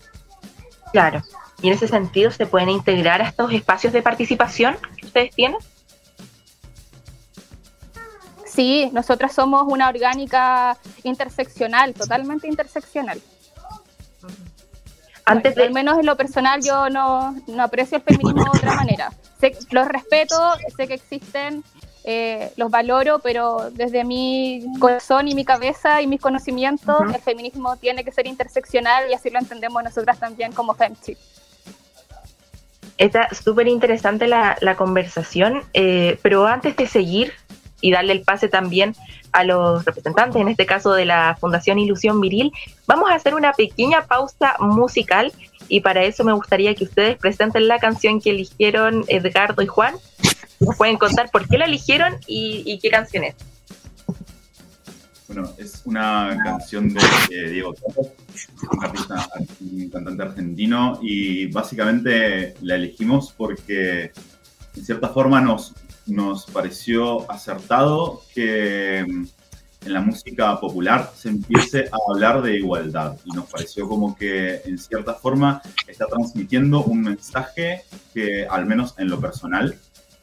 Claro. 0.92 1.22
Y 1.61 1.69
en 1.69 1.75
ese 1.75 1.88
sentido, 1.88 2.31
¿se 2.31 2.47
pueden 2.47 2.69
integrar 2.69 3.21
a 3.21 3.29
estos 3.29 3.53
espacios 3.53 3.93
de 3.93 4.03
participación 4.03 4.77
que 4.97 5.07
ustedes 5.07 5.35
tienen? 5.35 5.59
Sí, 8.47 8.91
nosotras 8.93 9.35
somos 9.35 9.65
una 9.67 9.88
orgánica 9.88 10.77
interseccional, 11.03 11.95
totalmente 11.95 12.49
interseccional. 12.49 13.21
Antes 15.25 15.55
de... 15.55 15.65
Al 15.65 15.73
menos 15.73 15.99
en 15.99 16.07
lo 16.07 16.17
personal 16.17 16.62
yo 16.62 16.88
no, 16.91 17.37
aprecio 17.59 17.99
el 17.99 18.03
feminismo 18.03 18.45
de 18.45 18.59
otra 18.59 18.75
manera. 18.75 19.12
Sé, 19.41 19.57
los 19.71 19.87
respeto, 19.87 20.37
sé 20.77 20.88
que 20.88 20.95
existen, 20.95 21.62
eh, 22.05 22.53
los 22.57 22.71
valoro, 22.71 23.19
pero 23.19 23.71
desde 23.73 24.05
mi 24.05 24.65
corazón 24.79 25.29
y 25.29 25.35
mi 25.35 25.45
cabeza 25.45 26.00
y 26.00 26.07
mis 26.07 26.21
conocimientos, 26.21 27.03
el 27.15 27.21
feminismo 27.21 27.77
tiene 27.77 28.05
que 28.05 28.12
ser 28.12 28.27
interseccional 28.27 29.11
y 29.11 29.15
así 29.15 29.29
lo 29.29 29.38
entendemos 29.38 29.83
nosotras 29.85 30.19
también 30.19 30.53
como 30.53 30.75
FemChip. 30.75 31.19
Está 32.99 33.33
súper 33.33 33.69
interesante 33.69 34.26
la, 34.26 34.75
conversación, 34.76 35.62
eh, 35.73 36.19
pero 36.23 36.47
antes 36.47 36.76
de 36.76 36.87
seguir 36.88 37.33
y 37.81 37.93
darle 37.93 38.12
el 38.12 38.23
pase 38.23 38.49
también 38.49 38.97
a 39.33 39.45
los 39.45 39.85
representantes, 39.85 40.43
en 40.43 40.49
este 40.49 40.67
caso 40.67 40.93
de 40.93 41.05
la 41.05 41.37
Fundación 41.40 41.78
Ilusión 41.78 42.21
Viril, 42.21 42.52
vamos 42.87 43.09
a 43.11 43.14
hacer 43.14 43.37
una 43.37 43.52
pequeña 43.52 44.07
pausa 44.07 44.57
musical 44.59 45.33
y 45.69 45.81
para 45.81 46.02
eso 46.02 46.25
me 46.25 46.33
gustaría 46.33 46.75
que 46.75 46.85
ustedes 46.85 47.17
presenten 47.17 47.69
la 47.69 47.78
canción 47.78 48.21
que 48.21 48.31
eligieron 48.31 49.05
Edgardo 49.07 49.62
y 49.62 49.67
Juan. 49.67 49.95
Nos 50.59 50.76
pueden 50.76 50.97
contar 50.97 51.31
por 51.31 51.49
qué 51.49 51.57
la 51.57 51.67
eligieron 51.67 52.17
y, 52.26 52.64
y 52.67 52.81
qué 52.81 52.90
canción 52.90 53.23
es. 53.23 53.37
Bueno, 55.28 55.52
es 55.58 55.82
una 55.85 56.38
canción 56.42 56.88
de 56.88 57.00
eh, 57.30 57.50
Diego 57.50 57.75
Torres, 57.75 58.12
un 58.73 58.82
artista, 58.82 59.28
un 59.61 59.90
cantante 59.90 60.23
argentino, 60.23 60.99
y 61.02 61.47
básicamente 61.52 62.54
la 62.62 62.76
elegimos 62.76 63.35
porque 63.37 64.11
en 64.75 64.85
cierta 64.85 65.11
forma 65.11 65.42
nos, 65.42 65.75
nos 66.06 66.47
pareció 66.47 67.30
acertado 67.30 68.23
que 68.35 69.04
mm, 69.06 69.26
en 69.85 69.92
la 69.92 70.00
música 70.00 70.58
popular 70.58 71.12
se 71.14 71.28
empiece 71.28 71.90
a 71.92 72.11
hablar 72.11 72.40
de 72.40 72.56
igualdad. 72.56 73.18
Y 73.26 73.30
nos 73.32 73.50
pareció 73.50 73.87
como 73.87 74.16
que 74.16 74.62
en 74.64 74.78
cierta 74.78 75.12
forma 75.12 75.61
está 75.87 76.06
transmitiendo 76.06 76.85
un 76.85 77.02
mensaje 77.02 77.82
que 78.14 78.47
al 78.47 78.64
menos 78.64 78.94
en 78.97 79.11
lo 79.11 79.20
personal 79.20 79.78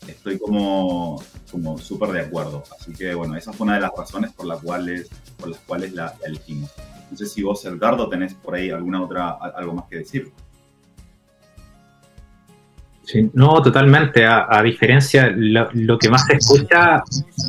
estoy 0.07 0.39
como, 0.39 1.21
como 1.51 1.77
súper 1.77 2.09
de 2.09 2.21
acuerdo. 2.21 2.63
Así 2.79 2.93
que 2.93 3.13
bueno, 3.13 3.35
esa 3.35 3.53
fue 3.53 3.65
una 3.65 3.75
de 3.75 3.81
las 3.81 3.91
razones 3.97 4.31
por 4.33 4.45
las 4.45 4.61
cuales, 4.61 5.09
por 5.37 5.49
las 5.49 5.59
cuales 5.59 5.93
la, 5.93 6.13
elegimos. 6.25 6.71
No 7.11 7.17
sé 7.17 7.25
si 7.25 7.43
vos, 7.43 7.63
Edgardo, 7.65 8.09
tenés 8.09 8.33
por 8.33 8.55
ahí 8.55 8.69
alguna 8.69 9.03
otra, 9.03 9.31
algo 9.55 9.73
más 9.73 9.85
que 9.89 9.97
decir. 9.97 10.31
Sí, 13.03 13.29
no, 13.33 13.61
totalmente. 13.61 14.25
A, 14.25 14.61
diferencia, 14.63 15.31
lo, 15.35 15.97
que 15.99 16.09
más 16.09 16.25
se 16.25 16.37
escucha 16.37 17.03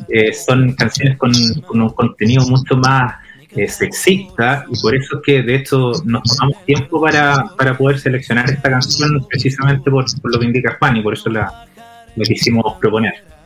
eh, 0.08 0.32
son 0.32 0.74
canciones 0.74 1.16
con, 1.16 1.32
un 1.70 1.88
contenido 1.90 2.46
mucho 2.46 2.76
más 2.76 3.14
eh, 3.56 3.66
sexista 3.66 4.66
y 4.70 4.78
por 4.82 4.94
eso 4.94 5.16
es 5.16 5.22
que 5.24 5.42
de 5.42 5.54
hecho 5.54 5.92
nos 6.04 6.36
tomamos 6.36 6.62
tiempo 6.66 7.00
para, 7.00 7.56
poder 7.78 7.98
seleccionar 7.98 8.50
esta 8.50 8.68
canción 8.68 9.26
precisamente 9.30 9.90
por, 9.90 10.04
por 10.20 10.30
lo 10.30 10.38
que 10.38 10.44
indica 10.44 10.76
Juan 10.78 10.98
y 10.98 11.02
por 11.02 11.14
eso 11.14 11.30
la, 11.30 11.65
lo 12.16 12.24
quisimos 12.24 12.74
proponer. 12.80 13.36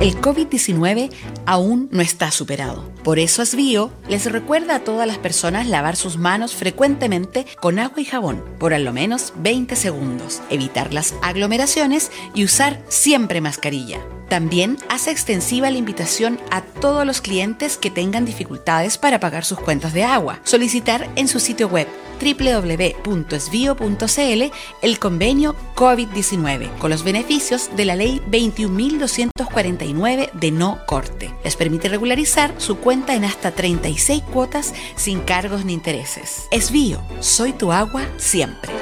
El 0.00 0.20
COVID-19 0.20 1.10
aún 1.46 1.88
no 1.90 2.02
está 2.02 2.30
superado. 2.30 2.92
Por 3.02 3.18
eso 3.18 3.40
Asbio 3.40 3.90
les 4.08 4.30
recuerda 4.30 4.76
a 4.76 4.84
todas 4.84 5.06
las 5.06 5.18
personas 5.18 5.66
lavar 5.66 5.96
sus 5.96 6.18
manos 6.18 6.54
frecuentemente 6.54 7.46
con 7.60 7.78
agua 7.78 8.00
y 8.00 8.04
jabón 8.04 8.44
por 8.58 8.74
al 8.74 8.92
menos 8.92 9.32
20 9.38 9.74
segundos, 9.74 10.42
evitar 10.50 10.92
las 10.92 11.14
aglomeraciones 11.22 12.12
y 12.34 12.44
usar 12.44 12.82
siempre 12.88 13.40
mascarilla. 13.40 14.00
También 14.28 14.78
hace 14.88 15.10
extensiva 15.10 15.70
la 15.70 15.78
invitación 15.78 16.40
a 16.50 16.62
todos 16.62 17.06
los 17.06 17.20
clientes 17.20 17.76
que 17.76 17.90
tengan 17.90 18.24
dificultades 18.24 18.96
para 18.98 19.20
pagar 19.20 19.44
sus 19.44 19.60
cuentas 19.60 19.92
de 19.92 20.04
agua. 20.04 20.40
Solicitar 20.44 21.08
en 21.16 21.28
su 21.28 21.38
sitio 21.38 21.68
web 21.68 21.86
www.esvio.cl 22.20 24.52
el 24.82 24.98
convenio 24.98 25.54
COVID-19 25.74 26.76
con 26.78 26.90
los 26.90 27.04
beneficios 27.04 27.70
de 27.76 27.84
la 27.84 27.94
ley 27.94 28.20
21.249 28.30 30.32
de 30.32 30.50
no 30.50 30.80
corte. 30.86 31.32
Les 31.44 31.54
permite 31.56 31.88
regularizar 31.88 32.54
su 32.58 32.78
cuenta 32.78 33.14
en 33.14 33.24
hasta 33.24 33.52
36 33.52 34.24
cuotas 34.32 34.74
sin 34.96 35.20
cargos 35.20 35.64
ni 35.64 35.74
intereses. 35.74 36.48
Esvío, 36.50 37.00
soy 37.20 37.52
tu 37.52 37.70
agua 37.72 38.02
siempre. 38.16 38.72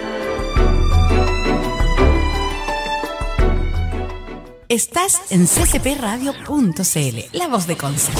Estás 4.75 5.31
en 5.31 5.47
ccpradio.cl, 5.47 7.39
la 7.39 7.47
voz 7.47 7.69
de 7.69 7.77
Conce. 7.77 8.11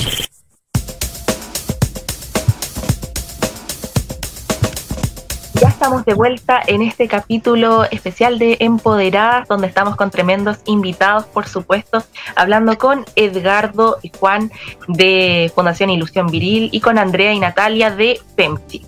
Ya 5.55 5.69
estamos 5.69 6.05
de 6.05 6.15
vuelta 6.15 6.63
en 6.65 6.83
este 6.83 7.09
capítulo 7.09 7.83
especial 7.91 8.39
de 8.39 8.59
Empoderadas, 8.61 9.49
donde 9.49 9.67
estamos 9.67 9.97
con 9.97 10.13
tremendos 10.13 10.59
invitados, 10.67 11.25
por 11.25 11.49
supuesto, 11.49 12.05
hablando 12.37 12.79
con 12.79 13.05
Edgardo 13.17 13.99
y 14.03 14.13
Juan 14.17 14.53
de 14.87 15.51
Fundación 15.57 15.91
Ilusión 15.91 16.29
Viril 16.29 16.69
y 16.71 16.81
con 16.81 16.99
Andrea 16.99 17.33
y 17.33 17.41
Natalia 17.41 17.91
de 17.91 18.21
FEMCHI. 18.37 18.87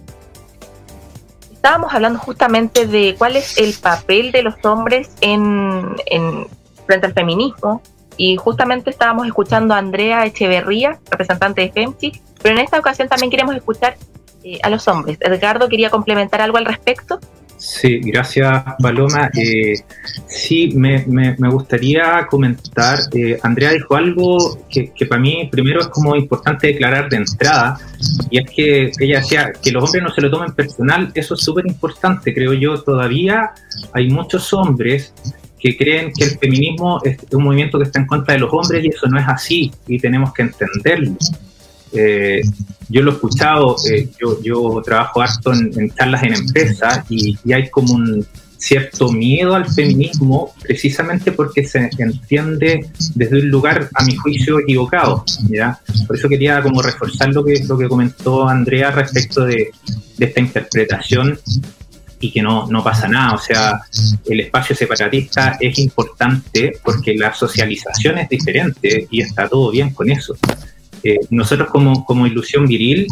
Estábamos 1.53 1.93
hablando 1.93 2.21
justamente 2.21 2.87
de 2.87 3.17
cuál 3.19 3.35
es 3.35 3.59
el 3.59 3.75
papel 3.75 4.31
de 4.31 4.45
los 4.45 4.55
hombres 4.65 5.11
en, 5.21 5.97
en 6.07 6.47
frente 6.87 7.07
al 7.07 7.13
feminismo. 7.13 7.83
Y 8.17 8.37
justamente 8.37 8.91
estábamos 8.91 9.27
escuchando 9.27 9.75
a 9.75 9.79
Andrea 9.79 10.25
Echeverría, 10.25 10.99
representante 11.11 11.61
de 11.61 11.73
FEMCI, 11.73 12.21
pero 12.43 12.55
en 12.55 12.65
esta 12.65 12.79
ocasión 12.79 13.09
también 13.09 13.31
queremos 13.31 13.55
escuchar 13.55 13.97
eh, 14.43 14.59
a 14.63 14.71
los 14.71 14.89
hombres. 14.89 15.19
Edgardo, 15.21 15.69
¿quería 15.69 15.91
complementar 15.91 16.41
algo 16.41 16.57
al 16.57 16.65
respecto? 16.65 17.21
Sí, 17.59 18.01
gracias 18.01 18.65
Paloma. 18.81 19.31
Eh, 19.35 19.75
sí, 20.27 20.73
me, 20.75 21.05
me, 21.07 21.49
gustaría 21.49 22.27
comentar, 22.29 22.99
eh, 23.13 23.39
Andrea 23.43 23.71
dijo 23.71 23.97
algo 23.97 24.59
que, 24.69 24.93
que, 24.93 25.07
para 25.07 25.21
mí 25.21 25.49
primero 25.51 25.81
es 25.81 25.89
como 25.89 26.15
importante 26.17 26.69
declarar 26.69 27.09
de 27.09 27.17
entrada, 27.17 27.79
y 28.31 28.39
es 28.39 28.51
que 28.51 28.91
ella 29.01 29.21
decía 29.21 29.53
que 29.63 29.73
los 29.73 29.85
hombres 29.85 30.03
no 30.03 30.11
se 30.11 30.21
lo 30.21 30.31
tomen 30.31 30.53
personal, 30.53 31.11
eso 31.15 31.35
es 31.35 31.41
súper 31.41 31.67
importante, 31.67 32.35
creo 32.35 32.53
yo, 32.53 32.81
todavía 32.83 33.53
hay 33.93 34.11
muchos 34.11 34.53
hombres 34.53 35.15
que 35.59 35.77
creen 35.77 36.13
que 36.13 36.25
el 36.25 36.39
feminismo 36.39 37.01
es 37.05 37.19
un 37.33 37.45
movimiento 37.45 37.79
que 37.79 37.85
está 37.85 38.01
en 38.01 38.07
contra 38.07 38.35
de 38.35 38.41
los 38.41 38.53
hombres 38.53 38.85
y 38.85 38.89
eso 38.89 39.07
no 39.07 39.19
es 39.19 39.27
así 39.27 39.73
y 39.87 39.99
tenemos 39.99 40.33
que 40.33 40.43
entenderlo. 40.43 41.17
Eh, 41.93 42.43
yo 42.89 43.03
lo 43.03 43.13
he 43.13 43.15
escuchado, 43.15 43.77
eh, 43.91 44.09
yo, 44.21 44.43
yo, 44.43 44.83
trabajo 44.85 45.23
harto 45.23 45.53
en, 45.53 45.91
charlas 45.95 46.23
en 46.25 46.35
empresas 46.35 47.05
y, 47.09 47.37
hay 47.53 47.71
como 47.71 47.95
un 47.95 48.27
cierto 48.59 49.13
miedo 49.13 49.55
al 49.55 49.71
feminismo 49.71 50.53
precisamente 50.63 51.31
porque 51.31 51.65
se 51.65 51.91
entiende 51.99 52.87
desde 53.15 53.41
un 53.41 53.49
lugar, 53.49 53.89
a 53.95 54.05
mi 54.05 54.17
juicio, 54.17 54.61
equivocado. 54.61 55.25
¿ya? 55.49 55.79
Por 56.07 56.17
eso 56.17 56.29
quería 56.29 56.63
como 56.63 56.83
reforzar 56.83 57.33
lo 57.33 57.45
que, 57.45 57.65
lo 57.67 57.79
que 57.79 57.89
comentó 57.89 58.49
Andrea 58.49 58.91
respecto 58.91 59.45
de, 59.45 59.71
de 60.19 60.27
esta 60.27 60.41
interpretación 60.41 61.39
y 62.21 62.31
que 62.33 62.43
no, 62.43 62.67
no 62.69 62.83
pasa 62.83 63.09
nada. 63.09 63.35
O 63.35 63.39
sea, 63.39 63.81
el 64.27 64.41
espacio 64.41 64.75
separatista 64.75 65.57
es 65.61 65.79
importante 65.79 66.79
porque 66.83 67.15
la 67.15 67.35
socialización 67.35 68.19
es 68.19 68.29
diferente 68.29 69.07
y 69.11 69.21
está 69.21 69.49
todo 69.49 69.71
bien 69.71 69.91
con 69.91 70.11
eso. 70.11 70.37
Eh, 71.03 71.21
nosotros 71.31 71.69
como, 71.71 72.05
como, 72.05 72.27
ilusión 72.27 72.67
viril 72.67 73.07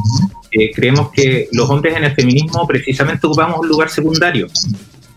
eh, 0.51 0.73
creemos 0.75 1.11
que 1.13 1.49
los 1.53 1.71
hombres 1.71 1.97
en 1.97 2.05
el 2.05 2.13
feminismo 2.13 2.67
precisamente 2.67 3.25
ocupamos 3.27 3.61
un 3.61 3.69
lugar 3.69 3.89
secundario, 3.89 4.49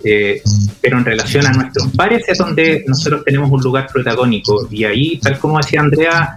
eh, 0.04 0.44
pero 0.80 1.00
en 1.00 1.06
relación 1.06 1.48
a 1.48 1.54
nuestros 1.54 1.88
pares 1.96 2.26
es 2.28 2.38
donde 2.38 2.84
nosotros 2.86 3.24
tenemos 3.26 3.50
un 3.50 3.62
lugar 3.62 3.88
protagónico 3.92 4.68
y 4.70 4.84
ahí, 4.84 5.18
tal 5.18 5.40
como 5.40 5.58
decía 5.58 5.80
Andrea, 5.80 6.36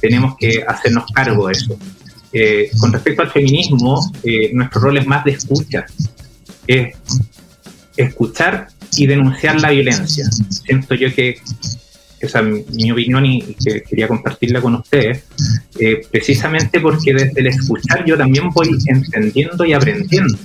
tenemos 0.00 0.36
que 0.38 0.62
hacernos 0.66 1.04
cargo 1.14 1.46
de 1.46 1.52
eso. 1.52 1.78
con 2.78 2.92
respecto 2.92 3.22
al 3.22 3.30
feminismo, 3.30 4.00
nuestro 4.52 4.82
rol 4.82 4.98
es 4.98 5.06
más 5.06 5.24
de 5.24 5.30
escucha, 5.32 5.86
es 6.70 6.96
escuchar 7.96 8.68
y 8.96 9.06
denunciar 9.06 9.60
la 9.60 9.70
violencia. 9.70 10.28
Siento 10.64 10.94
yo 10.94 11.12
que 11.14 11.38
esa 12.20 12.40
es 12.40 12.70
mi 12.70 12.92
opinión 12.92 13.24
y 13.24 13.54
que 13.54 13.82
quería 13.82 14.06
compartirla 14.06 14.60
con 14.60 14.74
ustedes, 14.74 15.24
eh, 15.78 16.02
precisamente 16.10 16.78
porque 16.80 17.14
desde 17.14 17.40
el 17.40 17.46
escuchar 17.46 18.04
yo 18.04 18.16
también 18.16 18.50
voy 18.50 18.68
entendiendo 18.86 19.64
y 19.64 19.72
aprendiendo. 19.72 20.38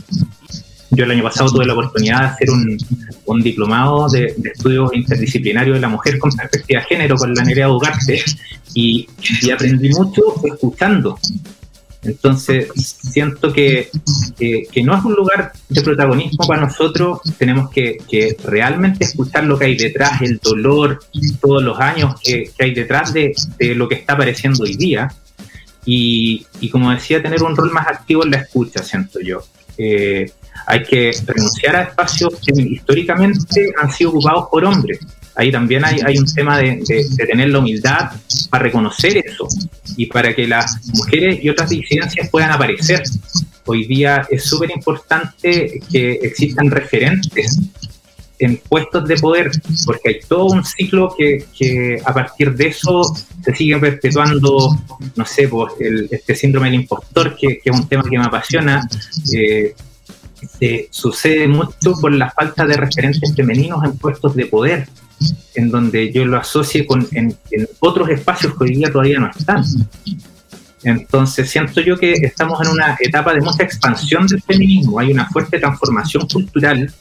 Yo 0.92 1.04
el 1.04 1.12
año 1.12 1.24
pasado 1.24 1.52
tuve 1.52 1.66
la 1.66 1.74
oportunidad 1.74 2.22
de 2.22 2.28
hacer 2.28 2.50
un, 3.26 3.42
diplomado 3.42 4.08
de, 4.08 4.34
estudios 4.54 4.92
interdisciplinarios 4.94 5.76
de 5.76 5.82
la 5.82 5.90
mujer 5.90 6.18
con 6.18 6.32
perspectiva 6.32 6.80
de 6.80 6.86
género 6.86 7.18
con 7.18 7.34
la 7.34 7.44
Nerea 7.44 7.70
Ugarte 7.70 8.24
y, 8.74 9.08
y 9.42 9.52
aprendí 9.52 9.90
mucho 9.90 10.22
escuchando, 10.46 11.20
entonces, 12.06 12.70
siento 12.76 13.52
que, 13.52 13.90
que, 14.38 14.84
no 14.84 14.98
es 14.98 15.04
un 15.04 15.14
lugar 15.14 15.52
de 15.70 15.82
protagonismo 15.82 16.46
para 16.48 16.62
nosotros, 16.62 17.20
tenemos 17.38 17.70
que, 17.72 17.98
realmente 18.44 19.06
escuchar 19.06 19.46
lo 19.46 19.58
que 19.58 19.66
hay 19.66 19.78
detrás, 19.78 20.22
el 20.22 20.38
dolor, 20.38 21.00
todos 21.42 21.64
los 21.64 21.80
años 21.80 22.20
que, 22.22 22.52
hay 22.60 22.74
detrás 22.74 23.14
de, 23.14 23.34
lo 23.76 23.88
que 23.88 23.96
está 23.96 24.14
apareciendo 24.14 24.64
hoy 24.64 24.76
día. 24.76 25.12
Y, 25.86 26.46
y, 26.60 26.70
como 26.70 26.92
decía, 26.92 27.22
tener 27.22 27.44
un 27.44 27.56
rol 27.56 27.72
más 27.72 27.88
activo 27.88 28.24
en 28.24 28.32
la 28.32 28.38
escucha, 28.38 28.84
siento 28.84 29.20
yo. 29.20 29.44
Eh, 29.78 30.32
hay 30.68 30.84
que 30.84 31.12
renunciar 31.26 31.76
a 31.76 31.84
espacios 31.84 32.34
que 32.44 32.60
históricamente 32.62 33.74
han 33.82 33.92
sido 33.92 34.12
ocupados 34.12 34.48
por 34.50 34.66
hombres 34.66 35.00
ahí 35.36 35.52
también 35.52 35.84
hay, 35.86 36.18
un 36.18 36.26
tema 36.34 36.58
de, 36.58 36.84
tener 37.18 37.50
la 37.50 37.60
humildad 37.60 38.12
para 38.50 38.64
reconocer 38.64 39.18
eso 39.18 39.48
y 39.98 40.08
para 40.08 40.34
que 40.34 40.48
las 40.48 40.78
mujeres 40.94 41.44
y 41.44 41.50
otras 41.50 41.70
disidencias 41.70 42.30
puedan 42.30 42.52
aparecer. 42.52 43.04
Hoy 43.66 43.86
día 43.86 44.26
es 44.30 44.44
súper 44.44 44.72
importante 44.72 45.80
que 45.92 46.12
existan 46.22 46.70
referentes 46.70 47.60
en 48.38 48.58
puestos 48.58 49.08
de 49.08 49.16
poder, 49.16 49.50
porque 49.86 50.10
hay 50.10 50.20
todo 50.28 50.46
un 50.46 50.64
ciclo 50.64 51.16
que, 51.18 52.02
a 52.04 52.14
partir 52.14 52.54
de 52.54 52.68
eso 52.68 53.04
se 53.44 53.56
sigue 53.56 53.78
perpetuando, 53.78 54.78
no 55.16 55.26
sé, 55.26 55.50
este 56.12 56.36
síndrome 56.36 56.70
del 56.70 56.82
impostor, 56.82 57.36
que, 57.36 57.60
que, 57.60 57.70
es 57.70 57.76
un 57.76 57.88
tema 57.88 58.04
que 58.04 58.18
me 58.18 58.26
apasiona. 58.26 58.88
Eh, 59.34 59.74
se 60.60 60.88
sucede 60.92 61.48
mucho 61.48 61.94
por 62.00 62.14
la 62.14 62.30
falta 62.30 62.66
de 62.66 62.76
referentes 62.76 63.34
femeninos 63.36 63.84
en 63.84 63.98
puestos 63.98 64.36
de 64.36 64.46
poder, 64.46 64.88
en 65.56 65.70
donde 65.70 66.12
yo 66.12 66.26
lo 66.26 66.38
asocie 66.38 66.86
con 66.86 67.08
en, 67.12 67.38
otros 67.80 68.10
espacios 68.10 68.54
que 68.58 68.64
hoy 68.66 68.76
día 68.76 68.92
todavía 68.92 69.20
no 69.20 69.30
están. 69.30 69.64
Entonces 70.84 71.50
siento 71.50 71.82
yo 71.82 71.98
que 71.98 72.14
estamos 72.14 72.62
en 72.62 72.74
una 72.74 72.96
etapa 73.00 73.34
de 73.34 73.42
mucha 73.42 73.64
expansión 73.64 74.28
del 74.28 74.42
feminismo, 74.42 75.00
hay 75.00 75.12
una 75.12 75.28
fuerte 75.30 75.60
transformación 75.60 76.28
cultural 76.28 76.94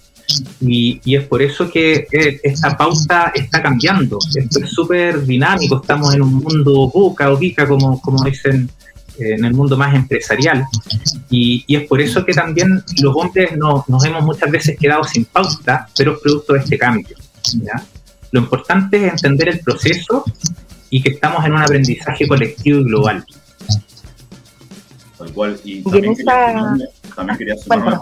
y, 0.61 1.01
y 1.05 1.17
es 1.17 1.25
por 1.27 1.43
eso 1.43 1.71
que 1.71 2.07
eh, 2.11 2.41
esta 2.43 2.77
pauta 2.77 3.33
está 3.35 3.63
cambiando. 3.63 4.19
Esto 4.35 4.61
es 4.61 4.71
súper 4.71 5.25
dinámico, 5.25 5.81
estamos 5.83 6.15
en 6.15 6.23
un 6.23 6.35
mundo 6.35 6.89
buca 6.89 7.31
o 7.31 7.37
bica, 7.37 7.69
como, 7.69 8.01
como 8.01 8.25
dicen 8.25 8.71
eh, 9.19 9.35
en 9.35 9.45
el 9.45 9.53
mundo 9.53 9.77
más 9.77 9.95
empresarial. 9.95 10.65
Y, 11.29 11.65
y, 11.67 11.77
es 11.77 11.87
por 11.87 12.01
eso 12.01 12.25
que 12.25 12.33
también 12.33 12.83
los 13.03 13.15
hombres 13.15 13.57
no, 13.57 13.85
nos 13.87 14.05
hemos 14.05 14.25
muchas 14.25 14.51
veces 14.51 14.79
quedado 14.79 15.05
sin 15.05 15.25
pauta, 15.27 15.89
pero 15.97 16.15
es 16.15 16.21
producto 16.21 16.55
de 16.55 16.61
este 16.61 16.79
cambio. 16.79 17.17
¿ya? 17.63 17.85
Lo 18.35 18.41
importante 18.41 19.07
es 19.07 19.13
entender 19.13 19.49
el 19.49 19.61
proceso 19.61 20.25
y 20.91 21.01
que 21.01 21.11
estamos 21.11 21.47
en 21.47 21.53
un 21.53 21.63
aprendizaje 21.63 22.27
colectivo 22.27 22.81
y 22.81 22.83
global. 22.83 23.25
Tal 25.17 25.33
cual. 25.33 25.61
Y 25.63 25.85
también, 25.85 26.17
quería, 26.17 26.75
también 27.15 27.39
quería 27.39 27.57
sumarme 27.57 27.97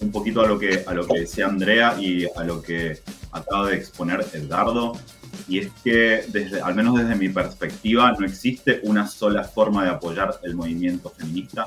un 0.00 0.10
poquito 0.10 0.40
a 0.40 0.48
lo, 0.48 0.58
que, 0.58 0.82
a 0.84 0.92
lo 0.92 1.06
que 1.06 1.20
decía 1.20 1.46
Andrea 1.46 1.94
y 2.00 2.26
a 2.34 2.42
lo 2.42 2.60
que 2.60 2.98
acaba 3.30 3.68
de 3.68 3.76
exponer 3.76 4.26
Edgardo. 4.32 4.98
Y 5.46 5.60
es 5.60 5.68
que, 5.84 6.24
desde, 6.26 6.60
al 6.60 6.74
menos 6.74 6.98
desde 6.98 7.14
mi 7.14 7.28
perspectiva, 7.28 8.10
no 8.18 8.26
existe 8.26 8.80
una 8.82 9.06
sola 9.06 9.44
forma 9.44 9.84
de 9.84 9.90
apoyar 9.90 10.40
el 10.42 10.56
movimiento 10.56 11.10
feminista, 11.10 11.66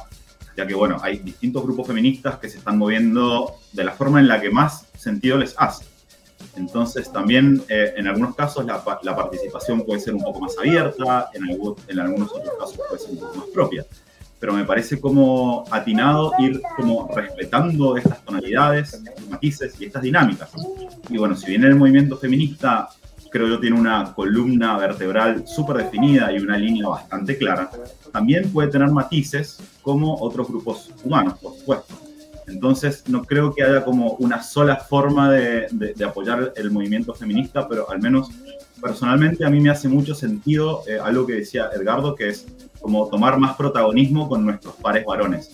ya 0.57 0.67
que, 0.67 0.73
bueno, 0.73 0.97
hay 1.01 1.19
distintos 1.19 1.63
grupos 1.63 1.87
feministas 1.87 2.37
que 2.37 2.49
se 2.49 2.57
están 2.57 2.77
moviendo 2.77 3.55
de 3.71 3.85
la 3.85 3.93
forma 3.93 4.19
en 4.19 4.27
la 4.27 4.41
que 4.41 4.49
más 4.49 4.87
sentido 4.97 5.37
les 5.37 5.55
hace. 5.57 5.92
Entonces, 6.55 7.11
también 7.11 7.63
eh, 7.69 7.93
en 7.97 8.07
algunos 8.07 8.35
casos 8.35 8.65
la, 8.65 8.83
la, 9.01 9.15
participación 9.15 9.81
puede 9.83 9.99
ser 9.99 10.13
un 10.13 10.23
poco 10.23 10.39
más 10.39 10.57
abierta, 10.57 11.29
en, 11.33 11.43
en 11.87 11.99
algunos 11.99 12.31
otros 12.31 12.53
casos 12.59 12.79
puede 12.87 13.01
ser 13.01 13.11
un 13.11 13.19
poco 13.19 13.35
más 13.37 13.47
propia 13.47 13.85
pero 14.43 14.51
me 14.51 14.65
parece 14.65 14.99
como 14.99 15.63
atinado 15.71 16.33
ir 16.37 16.61
como 16.75 17.09
respetando 17.15 17.95
estas 17.95 18.25
tonalidades, 18.25 18.93
estos 18.93 19.29
matices 19.29 19.73
y 19.79 19.85
estas 19.85 20.03
dinámicas. 20.03 20.51
Y 21.07 21.17
bueno, 21.17 21.33
si 21.33 21.45
bien 21.47 21.63
el 21.63 21.77
movimiento 21.77 22.17
feminista 22.17 22.89
creo 23.31 23.47
yo 23.47 23.57
tiene 23.61 23.79
una 23.79 24.13
columna 24.13 24.77
vertebral 24.77 25.47
súper 25.47 25.77
definida 25.77 26.29
y 26.33 26.39
una 26.39 26.57
línea 26.57 26.89
bastante 26.89 27.37
clara, 27.37 27.71
también 28.11 28.51
puede 28.51 28.67
tener 28.67 28.89
matices 28.91 29.59
como 29.81 30.13
otros 30.19 30.49
grupos 30.49 30.91
humanos, 31.05 31.39
por 31.39 31.57
supuesto. 31.57 32.02
Entonces, 32.47 33.03
no 33.07 33.23
creo 33.23 33.53
que 33.53 33.63
haya 33.63 33.83
como 33.83 34.11
una 34.13 34.41
sola 34.41 34.77
forma 34.77 35.31
de, 35.31 35.95
apoyar 36.05 36.53
el 36.55 36.71
movimiento 36.71 37.13
feminista, 37.13 37.67
pero 37.67 37.89
al 37.89 38.01
menos 38.01 38.29
personalmente 38.81 39.45
a 39.45 39.49
mí 39.49 39.61
me 39.61 39.69
hace 39.69 39.87
mucho 39.87 40.13
sentido 40.13 40.83
eh, 40.87 40.99
algo 41.01 41.25
que 41.25 41.33
decía 41.33 41.69
Edgardo, 41.73 42.15
que 42.15 42.29
es 42.29 42.45
como 42.81 43.07
tomar 43.07 43.39
más 43.39 43.55
protagonismo 43.55 44.27
con 44.27 44.45
nuestros 44.45 44.75
pares 44.75 45.05
varones 45.05 45.51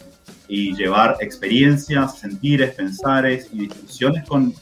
y 0.50 0.76
llevar 0.76 1.16
experiencias, 1.22 2.18
sentires, 2.18 2.74
pensares 2.74 3.48
y 3.54 3.68
discusiones 3.68 4.28
con, 4.28 4.54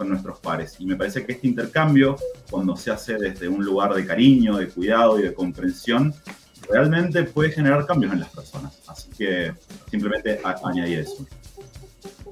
nuestros 0.00 0.38
pares. 0.40 0.76
Y 0.78 0.86
me 0.86 0.96
parece 0.96 1.26
que 1.26 1.32
este 1.32 1.46
intercambio, 1.46 2.16
cuando 2.50 2.74
se 2.74 2.90
hace 2.90 3.18
desde 3.18 3.48
un 3.48 3.62
lugar 3.62 3.92
de 3.92 4.06
cariño, 4.06 4.56
de 4.56 4.66
cuidado 4.68 5.18
y 5.20 5.22
de 5.22 5.34
comprensión, 5.34 6.14
realmente 6.72 7.24
puede 7.24 7.50
generar 7.50 7.86
cambios 7.86 8.12
en 8.12 8.20
las 8.20 8.28
personas. 8.30 8.78
Así 8.86 9.10
que 9.16 9.52
simplemente 9.90 10.40
añadir 10.64 11.00
eso. 11.00 11.26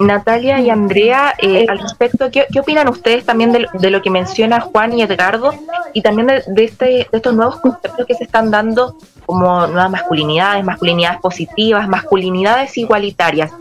Natalia 0.00 0.60
y 0.60 0.70
Andrea, 0.70 1.34
eh, 1.38 1.66
al 1.68 1.80
respecto, 1.80 2.30
¿qué, 2.30 2.46
opinan 2.58 2.88
ustedes 2.88 3.24
también 3.24 3.52
de, 3.52 3.90
lo 3.90 4.02
que 4.02 4.10
menciona 4.10 4.60
Juan 4.60 4.96
y 4.96 5.02
Edgardo 5.02 5.52
y 5.92 6.02
también 6.02 6.28
de, 6.28 6.64
este, 6.64 6.84
de 6.84 7.08
estos 7.12 7.34
nuevos 7.34 7.56
conceptos 7.56 8.06
que 8.06 8.14
se 8.14 8.24
están 8.24 8.50
dando 8.50 8.96
como 9.26 9.66
nuevas 9.66 9.90
masculinidades, 9.90 10.64
masculinidades 10.64 11.20
positivas, 11.20 11.88
masculinidades 11.88 12.78
igualitarias? 12.78 13.52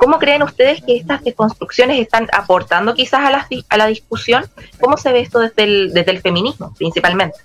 ¿Cómo 0.00 0.18
creen 0.18 0.42
ustedes 0.42 0.82
que 0.82 0.96
estas 0.96 1.22
construcciones 1.36 2.00
están 2.00 2.28
aportando 2.32 2.94
quizás 2.94 3.20
a 3.20 3.30
la, 3.30 3.48
a 3.68 3.76
la 3.76 3.86
discusión? 3.86 4.44
¿Cómo 4.80 4.96
se 4.96 5.12
ve 5.12 5.20
esto 5.20 5.38
desde 5.38 5.62
el, 5.62 5.92
desde 5.94 6.10
el 6.10 6.20
feminismo, 6.20 6.74
principalmente? 6.76 7.38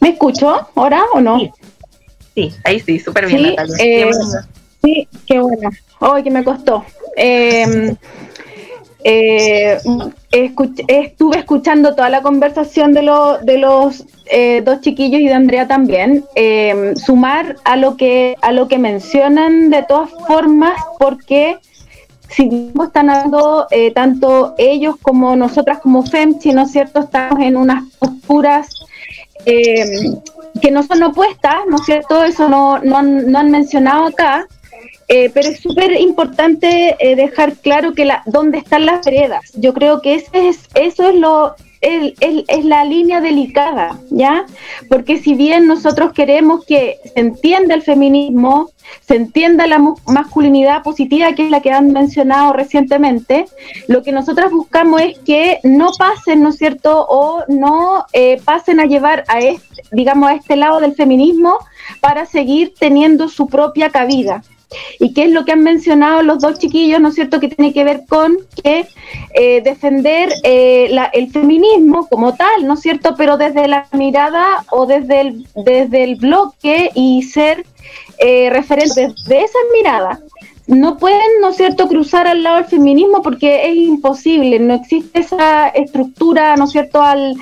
¿Me 0.00 0.10
escucho 0.10 0.68
ahora 0.74 1.02
o 1.12 1.20
no? 1.20 1.38
Sí, 2.34 2.52
ahí 2.64 2.80
sí, 2.80 2.98
súper 2.98 3.26
bien, 3.26 3.38
sí, 3.38 3.50
Natalia. 3.50 3.76
Eh, 3.80 4.10
sí, 4.82 5.08
qué 5.26 5.40
bueno. 5.40 5.70
Hoy 6.00 6.22
que 6.22 6.30
me 6.30 6.42
costó. 6.42 6.84
Em, 7.16 7.96
eh, 9.02 9.78
estuve 10.88 11.38
escuchando 11.38 11.94
toda 11.94 12.08
la 12.10 12.22
conversación 12.22 12.92
de, 12.92 13.02
de 13.42 13.58
los 13.58 14.04
eh, 14.26 14.62
dos 14.64 14.80
chiquillos 14.80 15.20
y 15.20 15.26
de 15.26 15.34
Andrea 15.34 15.66
también. 15.66 16.24
Em, 16.34 16.96
sumar 16.96 17.56
a 17.64 17.76
lo 17.76 17.96
que 17.96 18.36
a 18.40 18.52
lo 18.52 18.68
que 18.68 18.78
mencionan 18.78 19.70
de 19.70 19.82
todas 19.82 20.10
formas, 20.26 20.80
porque 20.98 21.58
si 22.28 22.72
están 22.82 23.10
hablando 23.10 23.66
eh, 23.70 23.90
tanto 23.90 24.54
ellos 24.56 24.96
como 25.02 25.34
nosotras 25.34 25.80
como 25.80 26.04
FEMCHI, 26.04 26.52
¿no 26.52 26.62
es 26.62 26.70
cierto? 26.70 27.00
Estamos 27.00 27.40
en 27.40 27.56
unas 27.56 27.84
posturas 27.98 28.68
em, 29.44 30.16
que 30.60 30.70
no 30.70 30.82
son 30.82 31.02
opuestas, 31.02 31.56
¿no 31.68 31.76
es 31.76 31.84
cierto? 31.84 32.24
Eso 32.24 32.48
no, 32.48 32.78
no, 32.78 33.02
no 33.02 33.38
han 33.38 33.50
mencionado 33.50 34.06
acá. 34.06 34.46
Eh, 35.12 35.28
pero 35.34 35.48
es 35.48 35.58
súper 35.58 35.90
importante 36.00 36.94
eh, 37.00 37.16
dejar 37.16 37.54
claro 37.56 37.94
que 37.94 38.04
la, 38.04 38.22
dónde 38.26 38.58
están 38.58 38.86
las 38.86 39.04
veredas. 39.04 39.50
Yo 39.54 39.74
creo 39.74 40.00
que 40.00 40.14
ese 40.14 40.48
es, 40.48 40.68
eso 40.74 41.08
es 41.08 41.16
lo 41.16 41.56
es, 41.80 42.64
la 42.64 42.84
línea 42.84 43.20
delicada, 43.20 43.98
¿ya? 44.10 44.44
Porque 44.88 45.18
si 45.18 45.34
bien 45.34 45.66
nosotros 45.66 46.12
queremos 46.12 46.64
que 46.64 46.98
se 47.02 47.20
entienda 47.20 47.74
el 47.74 47.82
feminismo, 47.82 48.70
se 49.00 49.16
entienda 49.16 49.66
la 49.66 49.78
masculinidad 50.06 50.82
positiva, 50.82 51.32
que 51.34 51.44
es 51.44 51.50
la 51.50 51.60
que 51.60 51.70
han 51.70 51.92
mencionado 51.92 52.52
recientemente, 52.52 53.46
lo 53.88 54.02
que 54.02 54.12
nosotros 54.12 54.50
buscamos 54.50 55.00
es 55.00 55.18
que 55.20 55.60
no 55.62 55.90
pasen, 55.98 56.42
¿no 56.42 56.50
es 56.50 56.56
cierto?, 56.56 57.06
o 57.08 57.44
no 57.48 58.04
eh, 58.12 58.40
pasen 58.44 58.80
a 58.80 58.84
llevar 58.84 59.24
a 59.28 59.38
este, 59.38 59.82
digamos, 59.92 60.30
a 60.30 60.34
este 60.34 60.56
lado 60.56 60.80
del 60.80 60.94
feminismo 60.94 61.58
para 62.00 62.26
seguir 62.26 62.74
teniendo 62.78 63.28
su 63.28 63.46
propia 63.46 63.90
cabida. 63.90 64.42
¿Y 64.98 65.12
qué 65.14 65.24
es 65.24 65.30
lo 65.30 65.44
que 65.44 65.52
han 65.52 65.62
mencionado 65.62 66.22
los 66.22 66.40
dos 66.40 66.58
chiquillos, 66.58 67.00
¿no 67.00 67.08
es 67.08 67.14
cierto?, 67.14 67.40
que 67.40 67.48
tiene 67.48 67.72
que 67.72 67.84
ver 67.84 68.02
con 68.08 68.38
que 68.62 68.86
eh, 69.34 69.60
defender 69.62 70.32
eh, 70.44 70.90
el 71.12 71.30
feminismo 71.30 72.06
como 72.08 72.34
tal, 72.34 72.66
¿no 72.66 72.74
es 72.74 72.80
cierto?, 72.80 73.14
pero 73.16 73.36
desde 73.36 73.68
la 73.68 73.86
mirada 73.92 74.64
o 74.70 74.86
desde 74.86 75.20
el, 75.20 75.46
desde 75.54 76.04
el 76.04 76.16
bloque 76.16 76.90
y 76.94 77.22
ser 77.22 77.64
eh, 78.18 78.50
referentes 78.50 79.24
de 79.24 79.40
esa 79.40 79.58
mirada. 79.72 80.20
No 80.66 80.98
pueden, 80.98 81.40
¿no 81.40 81.48
es 81.48 81.56
cierto?, 81.56 81.88
cruzar 81.88 82.26
al 82.26 82.42
lado 82.42 82.56
del 82.56 82.66
feminismo 82.66 83.22
porque 83.22 83.70
es 83.70 83.76
imposible, 83.76 84.58
no 84.60 84.74
existe 84.74 85.20
esa 85.20 85.68
estructura, 85.68 86.56
¿no 86.56 86.64
es 86.64 86.70
cierto?, 86.70 87.02
al, 87.02 87.34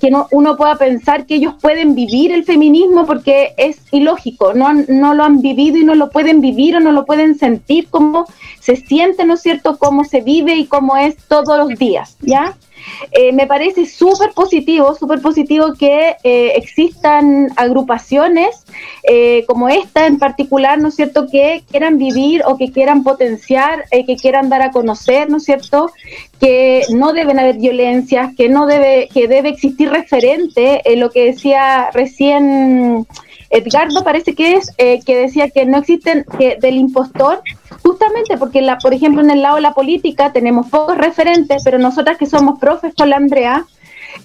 que 0.00 0.10
no, 0.10 0.26
uno 0.32 0.56
pueda 0.56 0.76
pensar 0.76 1.26
que 1.26 1.36
ellos 1.36 1.54
pueden 1.60 1.94
vivir 1.94 2.32
el 2.32 2.44
feminismo 2.44 3.06
porque 3.06 3.54
es 3.56 3.78
ilógico, 3.92 4.52
no, 4.52 4.72
no 4.72 5.14
lo 5.14 5.22
han 5.22 5.40
vivido 5.40 5.76
y 5.76 5.84
no 5.84 5.94
lo 5.94 6.10
pueden 6.10 6.40
vivir 6.40 6.76
o 6.76 6.80
no 6.80 6.90
lo 6.90 7.04
pueden 7.04 7.36
sentir 7.38 7.88
como 7.88 8.26
se 8.58 8.76
siente, 8.76 9.24
¿no 9.24 9.34
es 9.34 9.42
cierto?, 9.42 9.78
cómo 9.78 10.04
se 10.04 10.20
vive 10.20 10.56
y 10.56 10.66
cómo 10.66 10.96
es 10.96 11.16
todos 11.28 11.56
los 11.56 11.78
días, 11.78 12.16
¿ya? 12.20 12.56
Eh, 13.12 13.32
me 13.32 13.46
parece 13.46 13.86
súper 13.86 14.32
positivo, 14.32 14.94
súper 14.94 15.20
positivo 15.20 15.74
que 15.78 16.16
eh, 16.22 16.52
existan 16.56 17.48
agrupaciones 17.56 18.64
eh, 19.02 19.44
como 19.46 19.68
esta 19.68 20.06
en 20.06 20.18
particular, 20.18 20.78
¿no 20.78 20.88
es 20.88 20.96
cierto?, 20.96 21.26
que 21.30 21.62
quieran 21.70 21.98
vivir 21.98 22.42
o 22.46 22.56
que 22.56 22.72
quieran 22.72 23.02
potenciar, 23.02 23.84
que 23.90 24.16
quieran 24.16 24.48
dar 24.48 24.62
a 24.62 24.70
conocer, 24.70 25.30
¿no 25.30 25.36
es 25.36 25.44
cierto?, 25.44 25.90
que 26.40 26.82
no 26.90 27.12
deben 27.12 27.38
haber 27.38 27.58
violencias, 27.58 28.34
que 28.36 28.48
no 28.48 28.66
debe, 28.66 29.08
que 29.12 29.28
debe 29.28 29.50
existir 29.50 29.90
referente, 29.90 30.82
en 30.84 31.00
lo 31.00 31.10
que 31.10 31.26
decía 31.26 31.90
recién 31.92 33.06
Edgardo 33.54 34.02
parece 34.02 34.34
que 34.34 34.54
es 34.56 34.72
eh, 34.78 35.00
que 35.06 35.16
decía 35.16 35.48
que 35.48 35.64
no 35.64 35.78
existen 35.78 36.26
que 36.38 36.58
del 36.60 36.74
impostor, 36.74 37.40
justamente 37.82 38.36
porque, 38.36 38.60
la, 38.60 38.78
por 38.78 38.92
ejemplo, 38.92 39.22
en 39.22 39.30
el 39.30 39.42
lado 39.42 39.56
de 39.56 39.62
la 39.62 39.74
política 39.74 40.32
tenemos 40.32 40.68
pocos 40.68 40.98
referentes, 40.98 41.62
pero 41.64 41.78
nosotras 41.78 42.18
que 42.18 42.26
somos 42.26 42.58
profes 42.58 42.92
con 42.96 43.10
la 43.10 43.16
Andrea, 43.16 43.64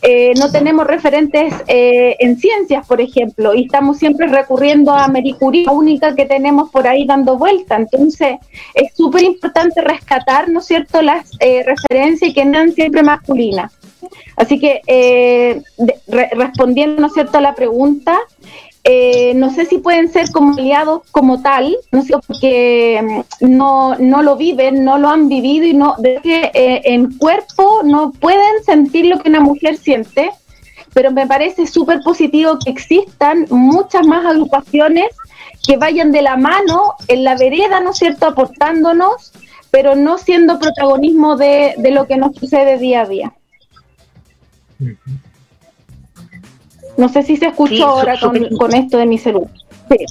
eh, 0.01 0.33
no 0.39 0.51
tenemos 0.51 0.87
referentes 0.87 1.53
eh, 1.67 2.15
en 2.19 2.39
ciencias, 2.39 2.87
por 2.87 3.01
ejemplo, 3.01 3.53
y 3.53 3.65
estamos 3.65 3.99
siempre 3.99 4.25
recurriendo 4.27 4.91
a 4.93 5.07
Mercury, 5.07 5.65
la 5.65 5.73
única 5.73 6.15
que 6.15 6.25
tenemos 6.25 6.71
por 6.71 6.87
ahí 6.87 7.05
dando 7.05 7.37
vuelta. 7.37 7.75
Entonces, 7.75 8.37
es 8.73 8.95
súper 8.95 9.23
importante 9.23 9.81
rescatar, 9.81 10.49
¿no 10.49 10.59
es 10.59 10.65
cierto?, 10.65 11.03
las 11.03 11.29
referencias 11.39 12.31
y 12.31 12.33
que 12.33 12.43
sean 12.43 12.71
siempre 12.71 13.03
masculinas. 13.03 13.71
Así 14.37 14.59
que, 14.59 14.81
respondiendo, 16.31 17.01
¿no 17.01 17.07
es 17.07 17.13
cierto?, 17.13 17.37
a 17.37 17.41
la 17.41 17.53
pregunta, 17.53 18.17
eh, 18.83 19.33
no 19.35 19.49
sé 19.53 19.65
si 19.65 19.79
pueden 19.79 20.09
ser 20.09 20.31
como 20.31 20.53
aliados 20.53 21.01
como 21.11 21.41
tal, 21.41 21.75
no 21.91 22.01
sé, 22.01 22.13
porque 22.25 23.23
mm, 23.41 23.57
no, 23.57 23.95
no 23.95 24.21
lo 24.21 24.37
viven, 24.37 24.83
no 24.83 24.97
lo 24.97 25.09
han 25.09 25.27
vivido 25.27 25.65
y 25.65 25.73
no, 25.73 25.95
de 25.97 26.19
que 26.23 26.51
eh, 26.53 26.81
en 26.85 27.17
cuerpo 27.17 27.81
no 27.83 28.11
pueden 28.11 28.63
sentir 28.65 29.05
lo 29.05 29.19
que 29.19 29.29
una 29.29 29.41
mujer 29.41 29.77
siente, 29.77 30.31
pero 30.93 31.11
me 31.11 31.27
parece 31.27 31.67
súper 31.67 32.01
positivo 32.01 32.57
que 32.63 32.71
existan 32.71 33.45
muchas 33.49 34.07
más 34.07 34.25
agrupaciones 34.25 35.07
que 35.67 35.77
vayan 35.77 36.11
de 36.11 36.21
la 36.21 36.37
mano 36.37 36.93
en 37.07 37.23
la 37.23 37.35
vereda, 37.35 37.81
¿no 37.81 37.91
es 37.91 37.97
cierto?, 37.97 38.27
aportándonos, 38.27 39.33
pero 39.71 39.95
no 39.95 40.17
siendo 40.17 40.57
protagonismo 40.57 41.35
de, 41.35 41.75
de 41.77 41.91
lo 41.91 42.07
que 42.07 42.17
nos 42.17 42.35
sucede 42.35 42.79
día 42.79 43.01
a 43.01 43.05
día. 43.05 43.33
No 46.99 47.07
sé 47.07 47.23
si 47.23 47.37
se 47.37 47.47
escuchó 47.47 47.75
Sí, 47.75 47.81
ahora 47.81 48.17
su- 48.17 48.29
con, 48.57 48.73
esto 48.73 48.97
de 48.97 49.05
mi 49.05 49.17
celular. 49.17 49.49
Sí. 49.89 50.05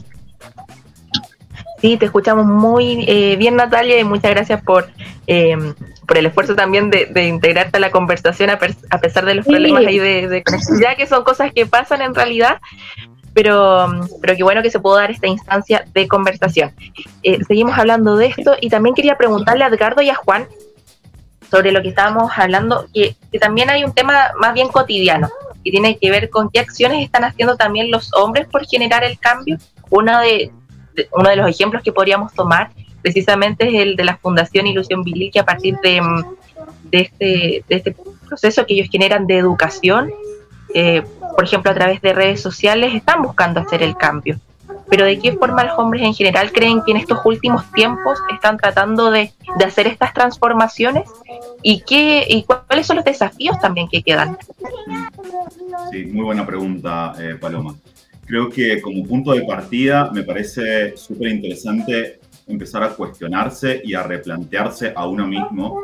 Sí, 1.82 1.96
te 1.98 2.06
escuchamos 2.06 2.46
muy 2.46 3.04
eh, 3.06 3.36
bien, 3.36 3.56
Natalia, 3.56 4.00
y 4.00 4.04
muchas 4.04 4.30
gracias 4.32 4.62
por, 4.62 4.88
eh, 5.26 5.54
por 6.06 6.16
el 6.16 6.26
esfuerzo 6.26 6.56
también 6.56 6.88
de, 6.90 7.04
de 7.06 7.28
integrarte 7.28 7.76
a 7.76 7.80
la 7.80 7.90
conversación 7.90 8.48
a, 8.50 8.58
pesar 8.58 9.24
de 9.26 9.34
los 9.34 9.44
Sí. 9.44 9.50
problemas 9.52 9.84
ahí 9.86 9.98
de, 9.98 10.28
de 10.28 10.42
conectividad, 10.42 10.96
que 10.96 11.06
son 11.06 11.22
cosas 11.24 11.52
que 11.52 11.66
pasan 11.66 12.00
en 12.00 12.14
realidad, 12.14 12.58
pero, 13.34 13.86
pero 14.22 14.34
qué 14.34 14.42
bueno 14.42 14.62
que 14.62 14.70
se 14.70 14.80
pudo 14.80 14.96
dar 14.96 15.10
esta 15.10 15.26
instancia 15.28 15.84
de 15.92 16.08
conversación. 16.08 16.72
Eh, 17.22 17.38
seguimos 17.46 17.78
hablando 17.78 18.16
de 18.16 18.26
esto 18.26 18.56
y 18.60 18.70
también 18.70 18.94
quería 18.94 19.16
preguntarle 19.18 19.62
a 19.62 19.68
Edgardo 19.68 20.00
y 20.02 20.08
a 20.10 20.14
Juan 20.16 20.46
sobre 21.50 21.70
lo 21.70 21.80
que 21.82 21.90
estábamos 21.90 22.32
hablando, 22.34 22.86
que, 22.92 23.14
que 23.30 23.38
también 23.38 23.70
hay 23.70 23.84
un 23.84 23.92
tema 23.92 24.32
más 24.40 24.52
bien 24.54 24.68
cotidiano, 24.68 25.28
que 25.68 25.72
tiene 25.72 25.98
que 25.98 26.10
ver 26.10 26.30
con 26.30 26.48
qué 26.48 26.60
acciones 26.60 27.04
están 27.04 27.24
haciendo 27.24 27.56
también 27.56 27.90
los 27.90 28.10
hombres 28.14 28.46
por 28.48 28.64
generar 28.64 29.04
el 29.04 29.18
cambio. 29.18 29.58
Uno 29.90 30.18
de, 30.20 30.50
uno 31.12 31.28
de 31.28 31.36
los 31.36 31.46
ejemplos 31.48 31.82
que 31.82 31.92
podríamos 31.92 32.32
tomar 32.32 32.70
precisamente 33.02 33.68
es 33.68 33.74
el 33.74 33.94
de 33.94 34.04
la 34.04 34.16
Fundación 34.16 34.66
Ilusión 34.66 35.02
Viril, 35.02 35.30
que 35.30 35.40
a 35.40 35.44
partir 35.44 35.76
de, 35.82 36.00
mm, 36.00 36.24
este, 36.90 37.64
de 37.68 37.76
este 37.76 37.94
proceso 38.26 38.64
que 38.64 38.74
ellos 38.74 38.88
generan 38.90 39.26
de 39.26 39.36
educación, 39.36 40.10
eh, 40.74 41.02
por 41.36 41.44
ejemplo, 41.44 41.70
a 41.70 41.74
través 41.74 42.00
de 42.00 42.14
redes 42.14 42.40
sociales, 42.40 42.94
están 42.94 43.20
buscando 43.20 43.60
hacer 43.60 43.82
el 43.82 43.94
cambio. 43.94 44.40
Pero 44.90 45.04
¿de 45.04 45.18
qué 45.18 45.32
forma 45.32 45.64
los 45.64 45.78
hombres 45.78 46.02
en 46.02 46.14
general 46.14 46.52
creen 46.52 46.82
que 46.84 46.92
en 46.92 46.98
estos 46.98 47.18
últimos 47.24 47.70
tiempos 47.72 48.18
están 48.32 48.56
tratando 48.56 49.10
de, 49.10 49.32
de 49.58 49.64
hacer 49.64 49.86
estas 49.86 50.14
transformaciones? 50.14 51.08
¿Y, 51.62 51.80
qué, 51.80 52.24
¿Y 52.28 52.44
cuáles 52.44 52.86
son 52.86 52.96
los 52.96 53.04
desafíos 53.04 53.58
también 53.60 53.88
que 53.88 54.02
quedan? 54.02 54.38
Sí, 55.90 56.06
muy 56.06 56.24
buena 56.24 56.46
pregunta, 56.46 57.14
eh, 57.18 57.36
Paloma. 57.40 57.74
Creo 58.26 58.48
que 58.48 58.80
como 58.80 59.04
punto 59.04 59.32
de 59.32 59.42
partida 59.42 60.10
me 60.12 60.22
parece 60.22 60.96
súper 60.96 61.28
interesante 61.28 62.20
empezar 62.46 62.82
a 62.82 62.90
cuestionarse 62.90 63.80
y 63.84 63.94
a 63.94 64.02
replantearse 64.02 64.92
a 64.94 65.06
uno 65.06 65.26
mismo 65.26 65.80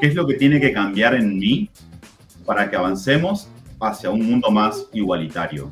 qué 0.00 0.08
es 0.08 0.14
lo 0.14 0.26
que 0.26 0.34
tiene 0.34 0.60
que 0.60 0.72
cambiar 0.72 1.14
en 1.14 1.38
mí 1.38 1.68
para 2.44 2.68
que 2.70 2.76
avancemos 2.76 3.48
hacia 3.80 4.10
un 4.10 4.26
mundo 4.28 4.50
más 4.50 4.86
igualitario. 4.92 5.70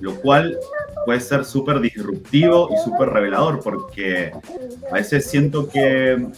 Lo 0.00 0.14
cual 0.16 0.58
puede 1.04 1.20
ser 1.20 1.44
súper 1.44 1.80
disruptivo 1.80 2.68
y 2.72 2.84
súper 2.84 3.08
revelador 3.10 3.60
porque 3.62 4.32
a 4.90 4.94
veces 4.94 5.30
siento 5.30 5.68
que 5.68 6.28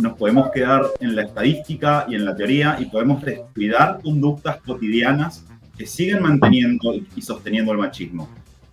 nos 0.00 0.18
podemos 0.18 0.50
quedar 0.50 0.82
en 1.00 1.16
la 1.16 1.22
estadística 1.22 2.06
y 2.08 2.16
en 2.16 2.24
la 2.24 2.34
teoría 2.34 2.76
y 2.80 2.86
podemos 2.86 3.22
descuidar 3.22 4.00
conductas 4.02 4.58
cotidianas 4.58 5.44
que 5.76 5.86
siguen 5.86 6.22
manteniendo 6.22 6.94
y 6.94 7.22
sosteniendo 7.22 7.72
el 7.72 7.78
machismo. 7.78 8.28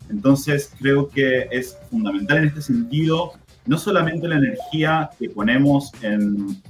Entonces 0.09 0.73
creo 0.79 1.09
que 1.09 1.47
es 1.51 1.77
fundamental 1.89 2.39
en 2.39 2.45
este 2.45 2.61
sentido 2.61 3.33
no 3.65 3.77
solamente 3.77 4.27
la 4.27 4.37
energía 4.37 5.09
que 5.17 5.29
ponemos 5.29 5.91
en 6.01 6.61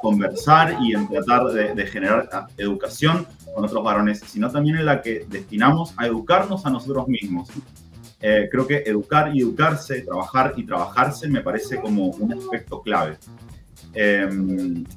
conversar 0.00 0.76
y 0.82 0.94
en 0.94 1.08
tratar 1.08 1.46
de, 1.46 1.74
de 1.74 1.86
generar 1.86 2.28
educación 2.56 3.26
con 3.54 3.64
otros 3.64 3.82
varones, 3.82 4.20
sino 4.20 4.50
también 4.50 4.76
en 4.76 4.86
la 4.86 5.02
que 5.02 5.26
destinamos 5.28 5.94
a 5.96 6.06
educarnos 6.06 6.64
a 6.66 6.70
nosotros 6.70 7.08
mismos. 7.08 7.48
Eh, 8.20 8.48
creo 8.50 8.66
que 8.66 8.82
educar 8.84 9.34
y 9.34 9.42
educarse, 9.42 10.02
trabajar 10.02 10.54
y 10.56 10.64
trabajarse 10.64 11.28
me 11.28 11.40
parece 11.40 11.80
como 11.80 12.06
un 12.06 12.32
aspecto 12.32 12.82
clave. 12.82 13.16
Eh, 13.94 14.28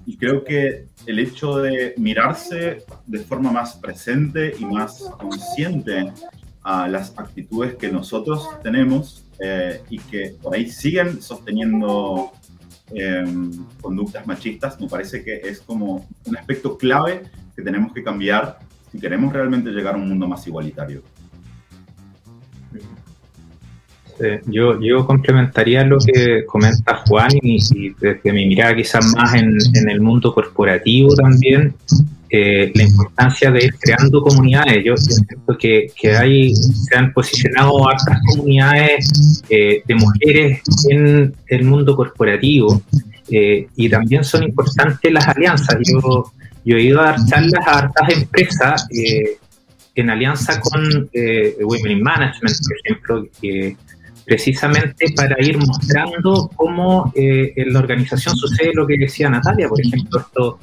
y 0.06 0.18
creo 0.18 0.44
que 0.44 0.86
el 1.06 1.20
hecho 1.20 1.58
de 1.58 1.94
mirarse 1.98 2.84
de 3.08 3.20
forma 3.20 3.52
más 3.52 3.76
presente 3.76 4.54
y 4.58 4.66
más 4.66 5.00
consciente 5.18 6.12
a 6.64 6.88
las 6.88 7.18
actitudes 7.18 7.76
que 7.76 7.92
nosotros 7.92 8.48
tenemos 8.62 9.26
eh, 9.40 9.82
y 9.90 9.98
que 9.98 10.36
por 10.42 10.54
ahí 10.54 10.70
siguen 10.70 11.22
sosteniendo 11.22 12.32
eh, 12.94 13.24
conductas 13.82 14.28
machistas, 14.28 14.80
me 14.80 14.88
parece 14.88 15.24
que 15.24 15.38
es 15.38 15.62
como 15.62 16.08
un 16.26 16.38
aspecto 16.38 16.78
clave 16.78 17.24
que 17.56 17.62
tenemos 17.62 17.94
que 17.94 18.04
cambiar 18.04 18.60
si 18.92 19.00
queremos 19.00 19.32
realmente 19.34 19.70
llegar 19.70 19.96
a 19.96 19.98
un 19.98 20.10
mundo 20.10 20.28
más 20.28 20.46
igualitario. 20.48 21.02
Yo, 24.46 24.80
yo 24.80 25.08
complementaría 25.08 25.84
lo 25.84 25.98
que 25.98 26.46
comenta 26.46 27.02
Juan 27.08 27.32
y, 27.42 27.58
y 27.74 27.96
desde 28.00 28.32
mi 28.32 28.46
mirada 28.46 28.76
quizás 28.76 29.16
más 29.16 29.34
en, 29.34 29.58
en 29.74 29.90
el 29.90 30.00
mundo 30.00 30.32
corporativo 30.32 31.16
también, 31.16 31.74
eh, 32.30 32.72
la 32.76 32.84
importancia 32.84 33.50
de 33.50 33.66
ir 33.66 33.74
creando 33.80 34.22
comunidades. 34.22 34.84
Yo 34.86 34.96
siento 34.96 35.58
que, 35.58 35.92
que 36.00 36.16
hay, 36.16 36.54
se 36.54 36.96
han 36.96 37.12
posicionado 37.14 37.90
hartas 37.90 38.20
comunidades 38.30 39.44
eh, 39.50 39.82
de 39.88 39.96
mujeres 39.96 40.62
en 40.90 41.34
el 41.48 41.64
mundo 41.64 41.96
corporativo 41.96 42.80
eh, 43.28 43.68
y 43.76 43.90
también 43.90 44.24
son 44.24 44.44
importantes 44.44 45.12
las 45.12 45.28
alianzas. 45.28 45.78
Yo, 45.92 46.32
yo 46.64 46.78
he 46.78 46.84
ido 46.84 47.02
a 47.02 47.06
dar 47.06 47.26
charlas 47.26 47.68
a 47.68 47.80
hartas 47.80 48.10
empresas 48.10 48.88
eh, 48.92 49.38
en 49.96 50.10
alianza 50.10 50.60
con 50.62 51.10
eh, 51.14 51.56
Women 51.62 51.92
in 51.92 52.04
Management, 52.04 52.56
por 52.68 52.78
ejemplo, 52.84 53.28
que 53.42 53.78
precisamente 54.26 55.08
para 55.16 55.36
ir 55.44 55.58
mostrando 55.58 56.50
cómo 56.56 57.12
eh, 57.16 57.54
en 57.56 57.74
la 57.74 57.80
organización 57.80 58.36
sucede 58.36 58.72
lo 58.74 58.88
que 58.88 58.98
decía 58.98 59.30
Natalia, 59.30 59.68
por 59.68 59.82
ejemplo, 59.82 60.20
esto, 60.20 60.60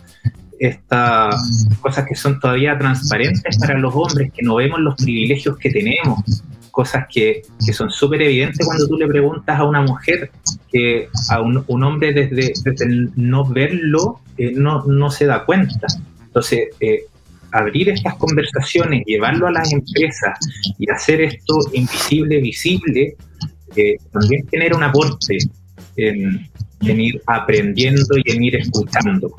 estas 0.58 1.66
cosas 1.80 2.06
que 2.06 2.14
son 2.14 2.40
todavía 2.40 2.78
transparentes 2.78 3.58
para 3.58 3.78
los 3.78 3.94
hombres, 3.94 4.32
que 4.32 4.42
no 4.42 4.56
vemos 4.56 4.80
los 4.80 4.94
privilegios 4.94 5.58
que 5.58 5.70
tenemos, 5.70 6.42
cosas 6.78 7.06
que, 7.12 7.42
que 7.66 7.72
son 7.72 7.90
súper 7.90 8.22
evidentes 8.22 8.64
cuando 8.64 8.86
tú 8.86 8.96
le 8.96 9.08
preguntas 9.08 9.58
a 9.58 9.64
una 9.64 9.80
mujer 9.80 10.30
que 10.70 11.08
a 11.28 11.40
un, 11.40 11.64
un 11.66 11.82
hombre 11.82 12.12
desde, 12.12 12.52
desde 12.64 12.86
no 13.16 13.44
verlo 13.44 14.20
eh, 14.36 14.52
no, 14.54 14.84
no 14.84 15.10
se 15.10 15.26
da 15.26 15.44
cuenta. 15.44 15.88
Entonces, 16.26 16.68
eh, 16.78 17.00
abrir 17.50 17.88
estas 17.88 18.14
conversaciones, 18.14 19.02
llevarlo 19.06 19.48
a 19.48 19.50
las 19.50 19.72
empresas 19.72 20.38
y 20.78 20.88
hacer 20.88 21.20
esto 21.20 21.54
invisible, 21.72 22.40
visible, 22.40 23.16
eh, 23.74 23.96
también 24.12 24.46
genera 24.48 24.76
un 24.76 24.84
aporte 24.84 25.36
en, 25.96 26.48
en 26.82 27.00
ir 27.00 27.20
aprendiendo 27.26 28.16
y 28.24 28.30
en 28.30 28.44
ir 28.44 28.54
escuchando. 28.54 29.34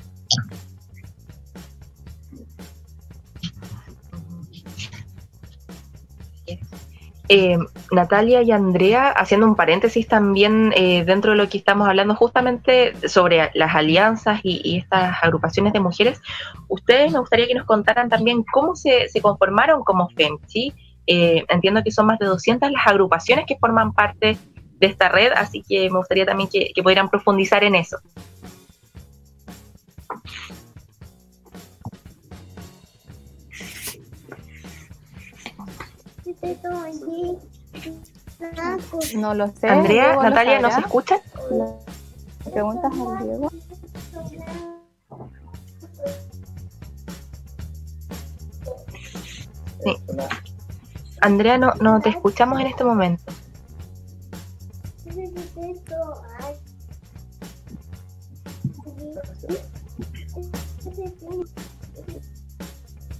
Eh, 7.31 7.59
Natalia 7.91 8.41
y 8.41 8.51
Andrea, 8.51 9.09
haciendo 9.09 9.45
un 9.45 9.55
paréntesis 9.55 10.07
también 10.07 10.73
eh, 10.75 11.03
dentro 11.05 11.31
de 11.31 11.37
lo 11.37 11.47
que 11.47 11.59
estamos 11.59 11.87
hablando 11.87 12.15
justamente 12.15 12.95
sobre 13.07 13.51
las 13.53 13.75
alianzas 13.75 14.39
y, 14.41 14.77
estas 14.79 15.15
agrupaciones 15.21 15.71
de 15.73 15.79
mujeres, 15.79 16.19
ustedes 16.69 17.11
me 17.11 17.19
gustaría 17.19 17.45
que 17.45 17.53
nos 17.53 17.67
contaran 17.67 18.09
también 18.09 18.43
cómo 18.51 18.75
se, 18.75 19.09
se 19.09 19.21
conformaron 19.21 19.83
como 19.83 20.09
FEMCHI. 20.09 20.73
Eh, 21.05 21.45
entiendo 21.49 21.83
que 21.83 21.91
son 21.91 22.07
más 22.07 22.17
de 22.17 22.25
200 22.25 22.71
las 22.71 22.87
agrupaciones 22.87 23.45
que 23.45 23.57
forman 23.57 23.93
parte 23.93 24.35
de 24.79 24.87
esta 24.87 25.09
red, 25.09 25.31
así 25.35 25.63
que 25.67 25.87
me 25.91 25.99
gustaría 25.99 26.25
también 26.25 26.49
que, 26.49 26.71
que 26.73 26.81
pudieran 26.81 27.09
profundizar 27.09 27.63
en 27.63 27.75
eso. 27.75 27.97
No 39.15 39.33
lo 39.33 39.47
sé. 39.49 39.67
Andrea, 39.67 40.05
Diego, 40.05 40.23
¿lo 40.23 40.29
Natalia, 40.29 40.59
¿nos 40.59 40.77
escuchan? 40.77 41.19
¿Le 42.45 42.51
preguntas 42.51 42.91
al 42.91 43.27
Diego? 43.27 43.51
Andrea, 51.21 51.57
no, 51.57 51.73
no 51.75 51.99
te 51.99 52.09
escuchamos 52.09 52.59
en 52.59 52.67
este 52.67 52.83
momento. 52.83 53.23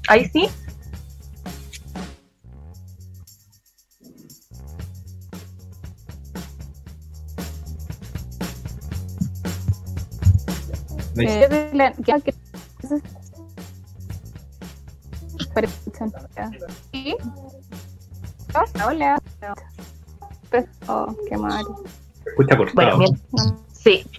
Ahí 0.07 0.27
sí. 0.29 0.49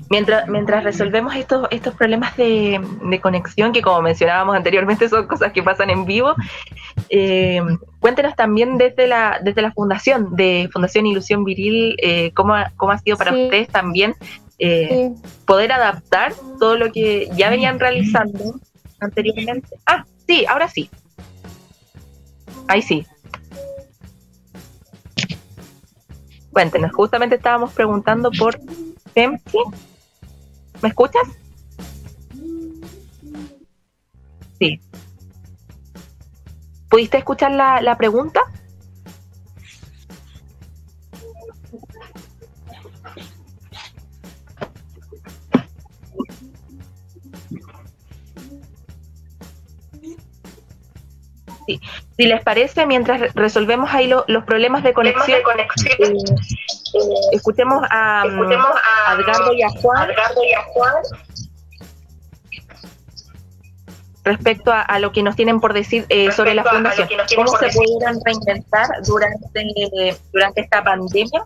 Mientras, 0.08 0.48
mientras 0.48 0.84
resolvemos 0.84 1.34
estos, 1.34 1.68
estos 1.70 1.94
problemas 1.94 2.36
de, 2.36 2.80
de 3.04 3.20
conexión, 3.20 3.72
que 3.72 3.82
como 3.82 4.00
mencionábamos 4.02 4.56
anteriormente 4.56 5.08
son 5.08 5.26
cosas 5.26 5.52
que 5.52 5.62
pasan 5.62 5.90
en 5.90 6.06
vivo, 6.06 6.34
eh, 7.10 7.60
cuéntenos 8.00 8.34
también 8.36 8.78
desde 8.78 9.06
la, 9.06 9.38
desde 9.42 9.62
la 9.62 9.72
fundación, 9.72 10.34
de 10.34 10.68
Fundación 10.72 11.06
Ilusión 11.06 11.44
Viril, 11.44 11.96
eh, 12.02 12.32
cómo, 12.34 12.54
ha, 12.54 12.72
cómo 12.76 12.92
ha 12.92 12.98
sido 12.98 13.16
para 13.16 13.32
Sí. 13.32 13.44
ustedes 13.44 13.68
también 13.68 14.14
eh, 14.60 15.10
Sí. 15.14 15.22
poder 15.46 15.72
adaptar 15.72 16.34
todo 16.58 16.76
lo 16.76 16.92
que 16.92 17.28
ya 17.34 17.50
venían 17.50 17.80
realizando 17.80 18.54
anteriormente. 19.00 19.68
Ah, 19.86 20.04
sí, 20.26 20.44
ahora 20.46 20.68
sí. 20.68 20.90
Ahí 22.68 22.82
sí. 22.82 23.06
Cuéntenos, 26.52 26.92
justamente 26.92 27.36
estábamos 27.36 27.72
preguntando 27.72 28.30
por 28.36 28.58
FEMSI. 29.14 29.58
¿Me 30.82 30.88
escuchas? 30.88 31.22
Sí. 34.58 34.80
¿Pudiste 36.88 37.18
escuchar 37.18 37.52
la, 37.52 37.80
la 37.80 37.96
pregunta? 37.96 38.40
Si 52.20 52.26
les 52.26 52.42
parece, 52.42 52.84
mientras 52.84 53.18
re- 53.18 53.30
resolvemos 53.34 53.88
ahí 53.94 54.06
lo- 54.06 54.24
los 54.28 54.44
problemas 54.44 54.82
de 54.82 54.92
conexión, 54.92 55.40
eh, 55.98 56.12
escuchemos 57.32 57.82
a, 57.90 58.22
a 58.22 59.14
Edgardo 59.14 59.54
y 59.54 59.62
a 59.62 59.70
Juan 59.70 60.08
respecto 64.22 64.70
a, 64.70 64.82
a 64.82 64.98
lo 64.98 65.12
que 65.12 65.22
nos 65.22 65.34
tienen 65.34 65.60
por 65.60 65.72
decir 65.72 66.04
eh, 66.10 66.30
sobre 66.32 66.54
la 66.54 66.62
fundación. 66.64 67.08
¿Cómo 67.36 67.48
se 67.56 67.68
pudieron 67.70 68.20
reinventar 68.24 68.88
durante, 69.06 70.16
durante 70.32 70.60
esta 70.60 70.84
pandemia? 70.84 71.42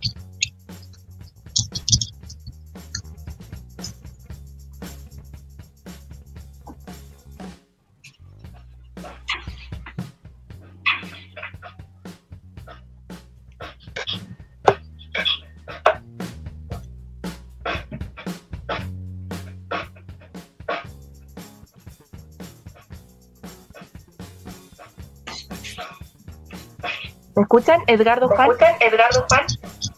Escuchan? 27.44 27.80
Edgardo 27.86 28.28
Juan. 28.28 28.50
Edgardo 28.80 29.24
Juan. 29.28 29.46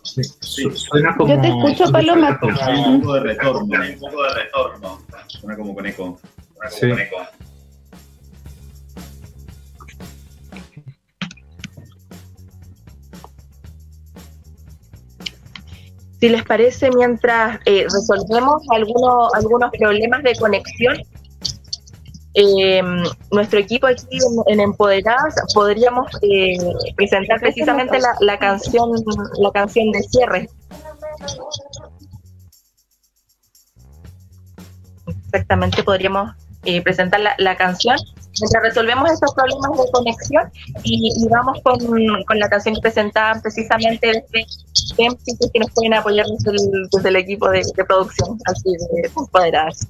Sí, 0.03 0.23
su- 0.41 0.71
Suena 0.71 1.15
como. 1.17 1.35
Yo 1.35 1.41
te 1.41 1.49
escucho, 1.49 1.91
Paloma. 1.93 2.39
Hay 2.63 2.79
un 2.81 3.01
poco 3.01 3.15
de 3.15 3.21
retorno, 3.21 3.61
un 3.63 3.99
poco 4.01 4.23
de 4.23 4.35
retorno. 4.35 4.99
Suena 5.29 5.57
como 5.57 5.75
con 5.75 5.87
eco. 5.87 6.19
Suena 6.23 6.71
como 6.71 6.71
Sí. 6.71 6.89
con 6.91 7.01
eco. 7.01 7.17
Si 16.21 16.29
les 16.31 16.45
parece, 16.45 16.91
mientras 16.91 17.61
eh, 17.67 17.85
resolvemos 17.85 18.63
algunos, 18.71 19.35
algunos 19.35 19.71
problemas 19.79 20.23
de 20.23 20.35
conexión, 20.37 20.97
eh, 22.37 22.83
nuestro 23.33 23.59
equipo 23.59 23.87
aquí 23.87 24.05
en, 24.13 24.53
en 24.53 24.61
Empoderadas 24.61 25.35
podríamos 25.55 26.07
eh, 26.23 26.59
presentar 26.95 27.41
precisamente 27.41 27.99
la, 27.99 28.15
la 28.21 28.39
canción 28.39 28.91
la 29.39 29.51
canción 29.53 29.91
de 29.91 30.03
cierre. 30.03 30.49
Exactamente, 35.33 35.83
podríamos 35.83 36.33
eh, 36.65 36.83
presentar 36.83 37.21
la, 37.21 37.35
la 37.39 37.57
canción 37.57 37.97
mientras 38.39 38.63
resolvemos 38.63 39.11
estos 39.11 39.33
problemas 39.35 39.71
de 39.79 39.91
conexión 39.93 40.51
y, 40.83 41.25
y 41.25 41.29
vamos 41.29 41.59
con, 41.63 41.79
con 42.25 42.39
la 42.39 42.51
canción 42.51 42.75
que 42.75 42.83
presentaban 42.83 43.41
precisamente 43.41 44.07
desde 44.09 44.47
Tempi, 44.95 45.33
que 45.53 45.59
nos 45.59 45.71
pueden 45.71 45.95
apoyar 45.95 46.27
desde 46.27 46.51
el, 46.51 46.89
desde 46.93 47.09
el 47.09 47.17
equipo 47.17 47.49
de, 47.49 47.63
de 47.75 47.85
producción, 47.85 48.39
así 48.45 48.71
de 48.71 49.09
empoderadas. 49.09 49.89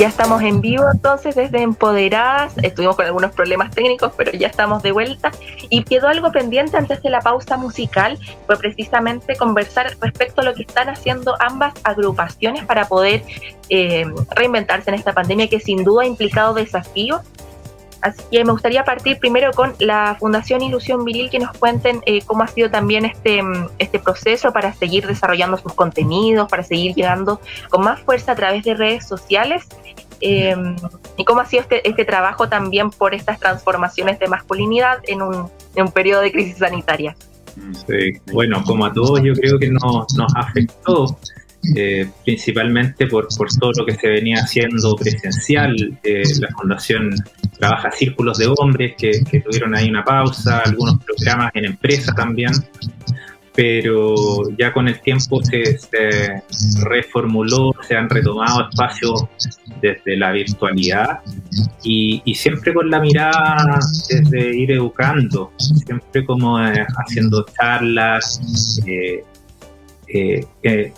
Ya 0.00 0.08
estamos 0.08 0.40
en 0.40 0.62
vivo 0.62 0.84
entonces 0.90 1.34
desde 1.34 1.60
Empoderadas. 1.60 2.56
Estuvimos 2.62 2.96
con 2.96 3.04
algunos 3.04 3.32
problemas 3.32 3.70
técnicos, 3.70 4.14
pero 4.16 4.32
ya 4.32 4.46
estamos 4.46 4.82
de 4.82 4.92
vuelta. 4.92 5.30
Y 5.68 5.82
quedó 5.82 6.08
algo 6.08 6.32
pendiente 6.32 6.78
antes 6.78 7.02
de 7.02 7.10
la 7.10 7.20
pausa 7.20 7.58
musical, 7.58 8.18
fue 8.46 8.56
precisamente 8.56 9.36
conversar 9.36 9.94
respecto 10.00 10.40
a 10.40 10.44
lo 10.44 10.54
que 10.54 10.62
están 10.62 10.88
haciendo 10.88 11.36
ambas 11.38 11.74
agrupaciones 11.84 12.64
para 12.64 12.88
poder 12.88 13.24
eh, 13.68 14.06
reinventarse 14.30 14.88
en 14.88 14.94
esta 14.96 15.12
pandemia 15.12 15.50
que 15.50 15.60
sin 15.60 15.84
duda 15.84 16.04
ha 16.04 16.06
implicado 16.06 16.54
desafíos. 16.54 17.20
Así 18.02 18.22
que 18.30 18.44
me 18.44 18.52
gustaría 18.52 18.84
partir 18.84 19.18
primero 19.18 19.52
con 19.52 19.74
la 19.78 20.16
Fundación 20.18 20.62
Ilusión 20.62 21.04
Viril, 21.04 21.30
que 21.30 21.38
nos 21.38 21.56
cuenten 21.56 22.00
eh, 22.06 22.22
cómo 22.24 22.42
ha 22.42 22.46
sido 22.46 22.70
también 22.70 23.04
este, 23.04 23.42
mm, 23.42 23.68
este 23.78 23.98
proceso 23.98 24.52
para 24.52 24.72
seguir 24.72 25.06
desarrollando 25.06 25.56
sus 25.58 25.74
contenidos, 25.74 26.48
para 26.48 26.62
seguir 26.62 26.94
llegando 26.94 27.40
con 27.68 27.84
más 27.84 28.00
fuerza 28.00 28.32
a 28.32 28.36
través 28.36 28.64
de 28.64 28.74
redes 28.74 29.06
sociales 29.06 29.66
eh, 30.20 30.54
y 31.16 31.24
cómo 31.24 31.40
ha 31.40 31.46
sido 31.46 31.62
este, 31.62 31.88
este 31.88 32.04
trabajo 32.04 32.48
también 32.48 32.90
por 32.90 33.14
estas 33.14 33.38
transformaciones 33.38 34.18
de 34.18 34.28
masculinidad 34.28 34.98
en 35.06 35.22
un, 35.22 35.50
en 35.74 35.84
un 35.84 35.92
periodo 35.92 36.22
de 36.22 36.32
crisis 36.32 36.58
sanitaria. 36.58 37.16
Sí, 37.86 38.12
bueno, 38.32 38.62
como 38.64 38.86
a 38.86 38.92
todos 38.92 39.22
yo 39.22 39.34
creo 39.34 39.58
que 39.58 39.68
nos, 39.68 40.14
nos 40.14 40.32
afectó 40.36 41.16
eh, 41.76 42.08
principalmente 42.24 43.06
por, 43.06 43.28
todo 43.28 43.72
lo 43.78 43.86
que 43.86 43.94
se 43.94 44.08
venía 44.08 44.38
haciendo 44.38 44.96
presencial. 44.96 45.98
Eh, 46.02 46.22
la 46.40 46.48
fundación 46.48 47.14
trabaja 47.58 47.90
círculos 47.90 48.38
de 48.38 48.52
hombres 48.56 48.94
que, 48.96 49.20
tuvieron 49.40 49.74
ahí 49.74 49.88
una 49.88 50.04
pausa, 50.04 50.60
algunos 50.60 50.96
programas 51.04 51.50
en 51.54 51.66
empresa 51.66 52.12
también, 52.14 52.52
pero 53.54 54.14
ya 54.58 54.72
con 54.72 54.88
el 54.88 55.00
tiempo 55.00 55.42
se, 55.42 55.76
reformuló, 56.82 57.74
se 57.86 57.96
han 57.96 58.08
retomado 58.08 58.68
espacios 58.70 59.24
desde 59.82 60.16
la 60.16 60.32
virtualidad 60.32 61.20
y, 61.82 62.22
siempre 62.34 62.72
con 62.72 62.90
la 62.90 63.00
mirada 63.00 63.78
desde 64.08 64.56
ir 64.56 64.72
educando, 64.72 65.52
siempre 65.58 66.24
como 66.24 66.58
eh, 66.58 66.86
haciendo 67.04 67.44
charlas, 67.44 68.80
eh, 68.86 69.24
eh, 70.62 70.92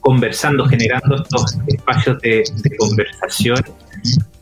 conversando, 0.00 0.64
generando 0.66 1.16
estos 1.16 1.58
espacios 1.66 2.20
de, 2.20 2.44
conversación 2.78 3.58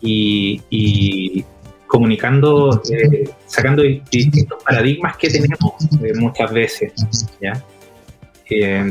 y, 0.01 1.45
comunicando, 1.87 2.81
eh, 2.91 3.29
sacando 3.47 3.83
di- 3.83 4.01
distintos 4.11 4.63
paradigmas 4.63 5.17
que 5.17 5.29
tenemos 5.29 5.73
eh, 6.03 6.13
muchas 6.15 6.53
veces. 6.53 6.93
¿ya? 7.41 7.53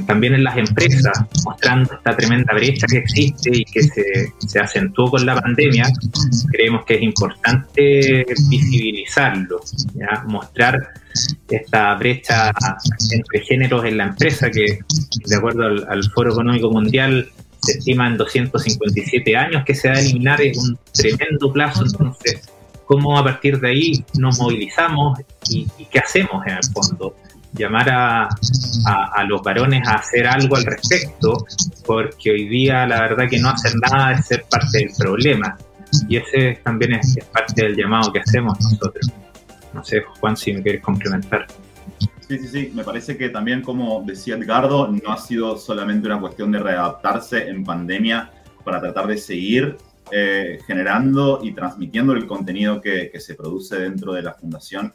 También 0.08 0.36
en 0.36 0.44
las 0.44 0.58
empresas, 0.58 1.12
mostrando 1.44 1.94
esta 1.94 2.16
tremenda 2.16 2.54
brecha 2.54 2.88
que 2.88 2.98
existe 3.00 3.50
y 3.54 3.66
que 3.66 3.84
se, 3.84 4.60
acentuó 4.60 5.12
con 5.12 5.26
la 5.26 5.40
pandemia, 5.40 5.88
creemos 6.52 6.86
que 6.86 6.96
es 6.96 7.02
importante 7.02 8.26
visibilizarlo, 8.50 9.60
mostrar 10.28 10.80
esta 11.50 11.96
brecha 11.96 12.52
entre 13.12 13.42
géneros 13.46 13.84
en 13.86 13.98
la 13.98 14.06
empresa 14.06 14.50
que, 14.50 14.80
de 15.26 15.36
acuerdo 15.36 15.64
al, 15.64 15.86
al 15.90 16.04
Foro 16.12 16.32
Económico 16.32 16.72
Mundial, 16.72 17.30
se 17.62 17.80
estima 17.80 18.08
en 18.08 18.18
257 18.18 19.36
años 19.36 19.64
que 19.66 19.76
se 19.76 19.90
va 19.90 19.96
a 19.96 20.00
eliminar 20.00 20.42
en 20.42 20.58
un 20.58 20.80
tremendo 20.94 21.52
plazo, 21.52 21.84
entonces 21.86 22.50
cómo 22.90 23.18
a 23.20 23.24
partir 23.24 23.60
de 23.60 23.70
ahí 23.70 24.06
nos 24.18 24.40
movilizamos 24.40 25.20
y, 25.48 25.68
qué 25.92 26.00
hacemos 26.00 26.46
en 26.48 26.54
el 26.54 26.64
fondo. 26.74 27.16
Llamar 27.54 27.90
a, 27.90 28.30
a, 28.86 29.24
los 29.24 29.42
varones 29.42 29.88
a 29.88 29.96
hacer 29.96 30.28
algo 30.28 30.56
al 30.56 30.66
respecto, 30.66 31.46
porque 31.86 32.32
hoy 32.32 32.48
día 32.48 32.86
la 32.86 33.02
verdad 33.02 33.28
que 33.30 33.40
no 33.40 33.50
hacer 33.50 33.74
nada 33.76 34.14
es 34.14 34.28
ser 34.28 34.46
parte 34.50 34.80
del 34.80 34.90
problema. 34.98 35.58
Y 36.08 36.18
ese 36.18 36.60
también 36.64 36.94
es, 36.94 37.18
es 37.18 37.26
parte 37.26 37.64
del 37.64 37.76
llamado 37.76 38.14
que 38.14 38.20
hacemos 38.20 38.60
nosotros. 38.62 39.12
No 39.74 39.84
sé, 39.84 40.02
Juan, 40.20 40.38
si 40.38 40.54
me 40.54 40.62
quieres 40.62 40.82
complementar. 40.82 41.48
Sí, 42.28 42.38
sí, 42.38 42.48
sí. 42.48 42.72
Me 42.76 42.84
parece 42.84 43.18
que 43.18 43.30
también, 43.30 43.62
como 43.62 44.04
decía 44.06 44.36
Edgardo, 44.36 44.88
no 44.88 45.12
ha 45.12 45.18
sido 45.18 45.58
solamente 45.58 46.06
una 46.08 46.20
cuestión 46.20 46.52
de 46.52 46.60
readaptarse 46.60 47.50
en 47.50 47.64
pandemia 47.64 48.30
para 48.64 48.80
tratar 48.80 49.08
de 49.08 49.18
seguir 49.18 49.78
eh, 50.12 50.60
generando 50.66 51.40
y 51.44 51.54
transmitiendo 51.54 52.14
el 52.14 52.26
contenido 52.26 52.82
que, 52.82 53.12
se 53.20 53.36
produce 53.36 53.80
dentro 53.80 54.14
de 54.14 54.24
la 54.24 54.34
fundación, 54.34 54.94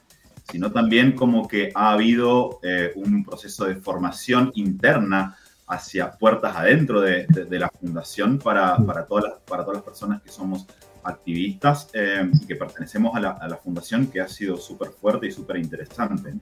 sino 0.51 0.73
también 0.73 1.13
como 1.13 1.49
que 1.49 1.71
ha 1.75 1.93
habido 1.93 2.61
eh, 2.63 2.93
un 2.97 3.25
proceso 3.25 3.65
de 3.65 3.77
formación 3.77 4.53
interna 4.55 5.37
hacia 5.67 6.13
puertas 6.13 6.55
adentro 6.57 7.01
de, 7.01 7.27
la 7.51 7.71
fundación 7.71 8.39
para, 8.39 8.77
para, 8.77 9.07
todas 9.07 9.25
las, 9.25 9.35
para 9.41 9.65
todas 9.65 9.79
las 9.79 9.85
personas 9.85 10.23
que 10.23 10.31
somos 10.31 10.67
activistas 11.03 11.89
eh, 11.95 12.31
y 12.33 12.47
que 12.47 12.57
pertenecemos 12.57 13.15
a 13.17 13.21
la, 13.21 13.31
a 13.31 13.49
la 13.49 13.57
fundación, 13.57 14.07
que 14.07 14.21
ha 14.21 14.29
sido 14.29 14.57
súper 14.57 14.91
fuerte 14.91 15.27
y 15.27 15.31
súper 15.31 15.57
interesante. 15.57 16.35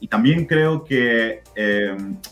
Y 0.00 0.06
también 0.06 0.46
creo 0.46 0.84
que 0.84 1.42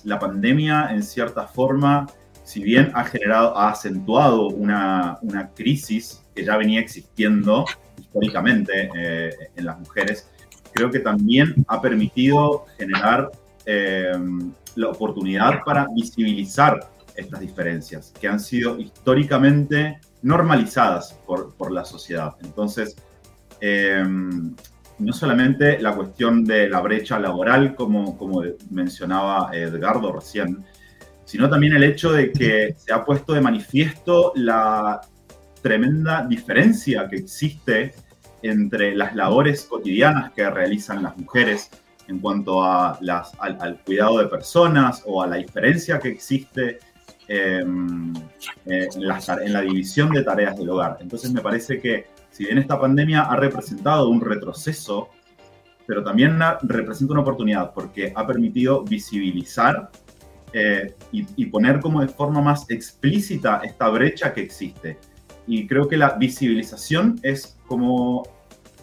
la 0.04 0.20
pandemia, 0.20 0.90
en 0.92 1.02
cierta 1.02 1.48
forma, 1.48 2.06
si 2.46 2.62
bien 2.62 2.92
ha 2.94 3.02
generado, 3.02 3.58
ha 3.58 3.70
acentuado 3.70 4.46
una, 4.46 5.18
una 5.22 5.50
crisis 5.50 6.24
que 6.32 6.44
ya 6.44 6.56
venía 6.56 6.78
existiendo 6.78 7.64
históricamente 7.98 8.88
eh, 8.96 9.30
en 9.56 9.64
las 9.64 9.80
mujeres, 9.80 10.30
creo 10.76 10.90
que 10.90 11.00
también 11.00 11.64
ha 11.68 11.80
permitido 11.80 12.66
generar 12.78 13.30
eh, 13.64 14.12
la 14.76 14.88
oportunidad 14.88 15.64
para 15.64 15.86
visibilizar 15.94 16.78
estas 17.16 17.40
diferencias 17.40 18.12
que 18.20 18.28
han 18.28 18.38
sido 18.38 18.78
históricamente 18.78 19.98
normalizadas 20.22 21.14
por, 21.26 21.54
por 21.56 21.72
la 21.72 21.84
sociedad. 21.84 22.34
Entonces, 22.42 22.94
eh, 23.60 24.04
no 24.98 25.12
solamente 25.12 25.80
la 25.80 25.94
cuestión 25.94 26.44
de 26.44 26.68
la 26.68 26.80
brecha 26.80 27.18
laboral, 27.18 27.74
como, 27.74 28.16
como 28.18 28.42
mencionaba 28.70 29.50
Edgardo 29.52 30.12
recién, 30.12 30.64
sino 31.24 31.48
también 31.48 31.74
el 31.74 31.84
hecho 31.84 32.12
de 32.12 32.32
que 32.32 32.74
se 32.76 32.92
ha 32.92 33.04
puesto 33.04 33.32
de 33.32 33.40
manifiesto 33.40 34.32
la 34.36 35.00
tremenda 35.62 36.24
diferencia 36.26 37.08
que 37.08 37.16
existe 37.16 37.94
entre 38.46 38.94
las 38.94 39.14
labores 39.14 39.64
cotidianas 39.64 40.32
que 40.32 40.48
realizan 40.48 41.02
las 41.02 41.16
mujeres 41.16 41.70
en 42.08 42.20
cuanto 42.20 42.62
a 42.62 42.98
las, 43.00 43.32
al, 43.38 43.80
cuidado 43.84 44.18
de 44.18 44.26
personas 44.26 45.02
o 45.06 45.22
a 45.22 45.26
la 45.26 45.36
diferencia 45.36 45.98
que 45.98 46.08
existe 46.08 46.78
em, 47.28 48.14
eh, 48.66 48.88
en, 48.94 49.02
en 49.02 49.52
la 49.52 49.60
división 49.60 50.10
de 50.10 50.22
tareas 50.22 50.56
del 50.56 50.70
hogar. 50.70 50.98
Entonces 51.00 51.32
me 51.32 51.40
parece 51.40 51.80
que 51.80 52.06
si 52.30 52.44
bien 52.44 52.58
esta 52.58 52.78
pandemia 52.78 53.22
ha 53.22 53.36
representado 53.36 54.08
un 54.08 54.20
retroceso, 54.20 55.08
pero 55.86 56.04
también 56.04 56.38
representa 56.62 57.14
una 57.14 57.22
oportunidad 57.22 57.72
porque 57.72 58.12
ha 58.14 58.26
permitido 58.26 58.82
visibilizar 58.84 59.90
eh, 60.52 60.94
y, 61.12 61.46
poner 61.46 61.80
como 61.80 62.00
de 62.00 62.08
forma 62.08 62.40
más 62.40 62.70
explícita 62.70 63.60
esta 63.64 63.88
brecha 63.88 64.32
que 64.32 64.42
existe. 64.42 64.98
Y 65.46 65.66
creo 65.66 65.88
que 65.88 65.96
la 65.96 66.10
visibilización 66.10 67.18
es 67.22 67.56
como, 67.66 68.22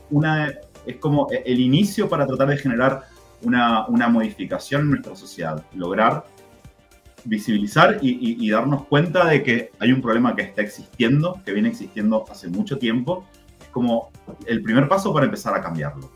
una, 0.09 0.53
es 0.85 0.97
como 0.97 1.27
el 1.29 1.59
inicio 1.59 2.09
para 2.09 2.25
tratar 2.27 2.49
de 2.49 2.57
generar 2.57 3.03
una, 3.41 3.87
una 3.87 4.07
modificación 4.07 4.81
en 4.81 4.89
nuestra 4.91 5.15
sociedad, 5.15 5.63
lograr 5.75 6.25
visibilizar 7.25 7.99
y, 8.01 8.45
y, 8.45 8.49
darnos 8.49 8.85
cuenta 8.85 9.25
de 9.25 9.43
que 9.43 9.71
hay 9.79 9.93
un 9.93 10.01
problema 10.01 10.35
que 10.35 10.41
está 10.41 10.61
existiendo, 10.61 11.39
que 11.45 11.53
viene 11.53 11.69
existiendo 11.69 12.25
hace 12.29 12.49
mucho 12.49 12.77
tiempo, 12.77 13.25
es 13.61 13.67
como 13.69 14.11
el 14.45 14.61
primer 14.61 14.89
paso 14.89 15.13
para 15.13 15.25
empezar 15.25 15.55
a 15.55 15.61
cambiarlo. 15.61 16.11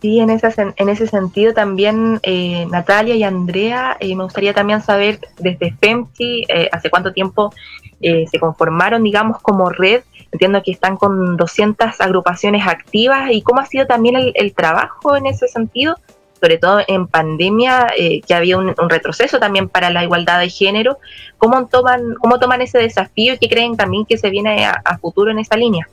Sí, 0.00 0.20
en, 0.20 0.30
en 0.30 0.88
ese 0.88 1.08
sentido 1.08 1.52
también, 1.54 2.20
eh, 2.22 2.66
Natalia 2.70 3.16
y 3.16 3.24
Andrea, 3.24 3.96
eh, 3.98 4.14
me 4.14 4.22
gustaría 4.22 4.54
también 4.54 4.80
saber 4.80 5.18
desde 5.38 5.72
FEMCI, 5.72 6.44
eh, 6.48 6.68
hace 6.70 6.88
cuánto 6.88 7.12
tiempo 7.12 7.52
se 8.00 8.38
conformaron, 8.38 9.02
digamos, 9.02 9.40
como 9.42 9.70
red. 9.70 10.02
Entiendo 10.30 10.62
que 10.62 10.70
están 10.70 10.96
con 10.96 11.36
200 11.36 12.00
agrupaciones 12.00 12.64
activas 12.64 13.28
y 13.32 13.42
cómo 13.42 13.60
ha 13.60 13.66
sido 13.66 13.88
también 13.88 14.14
el, 14.34 14.54
trabajo 14.54 15.16
en 15.16 15.26
ese 15.26 15.48
sentido, 15.48 15.96
sobre 16.40 16.58
todo 16.58 16.80
en 16.86 17.08
pandemia, 17.08 17.88
que 17.96 18.34
había 18.34 18.56
un, 18.56 18.72
retroceso 18.88 19.40
también 19.40 19.68
para 19.68 19.90
la 19.90 20.04
igualdad 20.04 20.38
de 20.38 20.48
género. 20.48 20.98
¿Cómo 21.38 21.66
toman, 21.66 22.14
cómo 22.20 22.38
toman 22.38 22.62
ese 22.62 22.78
desafío 22.78 23.34
y 23.34 23.38
qué 23.38 23.48
creen 23.48 23.76
también 23.76 24.06
que 24.06 24.16
se 24.16 24.30
viene 24.30 24.64
a 24.64 24.98
futuro 24.98 25.32
en 25.32 25.40
esa 25.40 25.56
línea? 25.56 25.88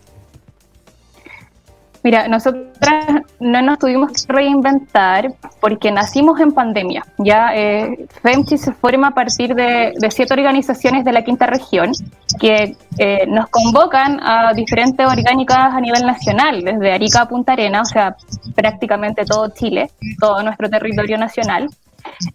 Mira, 2.06 2.28
nosotras 2.28 3.24
no 3.40 3.64
nos 3.64 3.80
tuvimos 3.80 4.12
que 4.12 4.32
reinventar 4.32 5.34
porque 5.60 5.92
nacimos 5.92 6.40
en 6.40 6.52
pandemia. 6.52 7.04
Ya 7.18 7.50
eh, 7.56 8.06
FEMCHI 8.22 8.60
se 8.60 8.74
forma 8.74 9.08
a 9.08 9.12
partir 9.16 9.56
de, 9.56 9.92
siete 10.12 10.36
organizaciones 10.36 11.04
de 11.04 11.12
la 11.12 11.24
quinta 11.24 11.48
región 11.48 11.94
que 12.40 12.78
eh, 13.00 13.26
nos 13.26 13.48
convocan 13.50 14.20
a 14.22 14.54
diferentes 14.54 15.04
orgánicas 15.04 15.74
a 15.74 15.82
nivel 15.82 16.06
nacional, 16.06 16.62
desde 16.64 16.94
Arica 16.94 17.22
a 17.22 17.28
Punta 17.28 17.54
Arena, 17.54 17.82
o 17.82 17.86
sea, 17.86 18.16
prácticamente 18.54 19.26
todo 19.26 19.50
Chile, 19.50 19.90
todo 20.20 20.44
nuestro 20.44 20.70
territorio 20.70 21.18
nacional. 21.18 21.68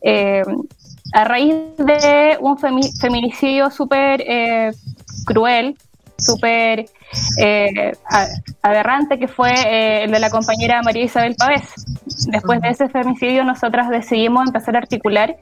Eh, 0.03 0.43
a 1.13 1.23
raíz 1.23 1.55
de 1.77 2.37
un 2.41 2.59
feminicidio 2.59 3.71
súper 3.71 4.21
eh, 4.27 4.73
cruel, 5.25 5.77
súper 6.21 6.87
eh, 7.39 7.93
aberrante 8.63 9.19
que 9.19 9.29
fue 9.29 9.53
eh, 9.53 10.05
el 10.05 10.11
de 10.11 10.19
la 10.19 10.31
compañera 10.31 10.83
María 10.83 11.05
Isabel 11.05 11.35
Pavés. 11.37 11.75
Después 12.29 12.61
de 12.61 12.69
ese 12.69 12.89
femicidio 12.89 13.45
nosotras 13.45 13.89
decidimos 13.89 14.47
empezar 14.47 14.77
a 14.77 14.79
articular 14.79 15.37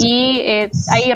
y 0.00 0.40
eh, 0.40 0.70
hay 0.90 1.12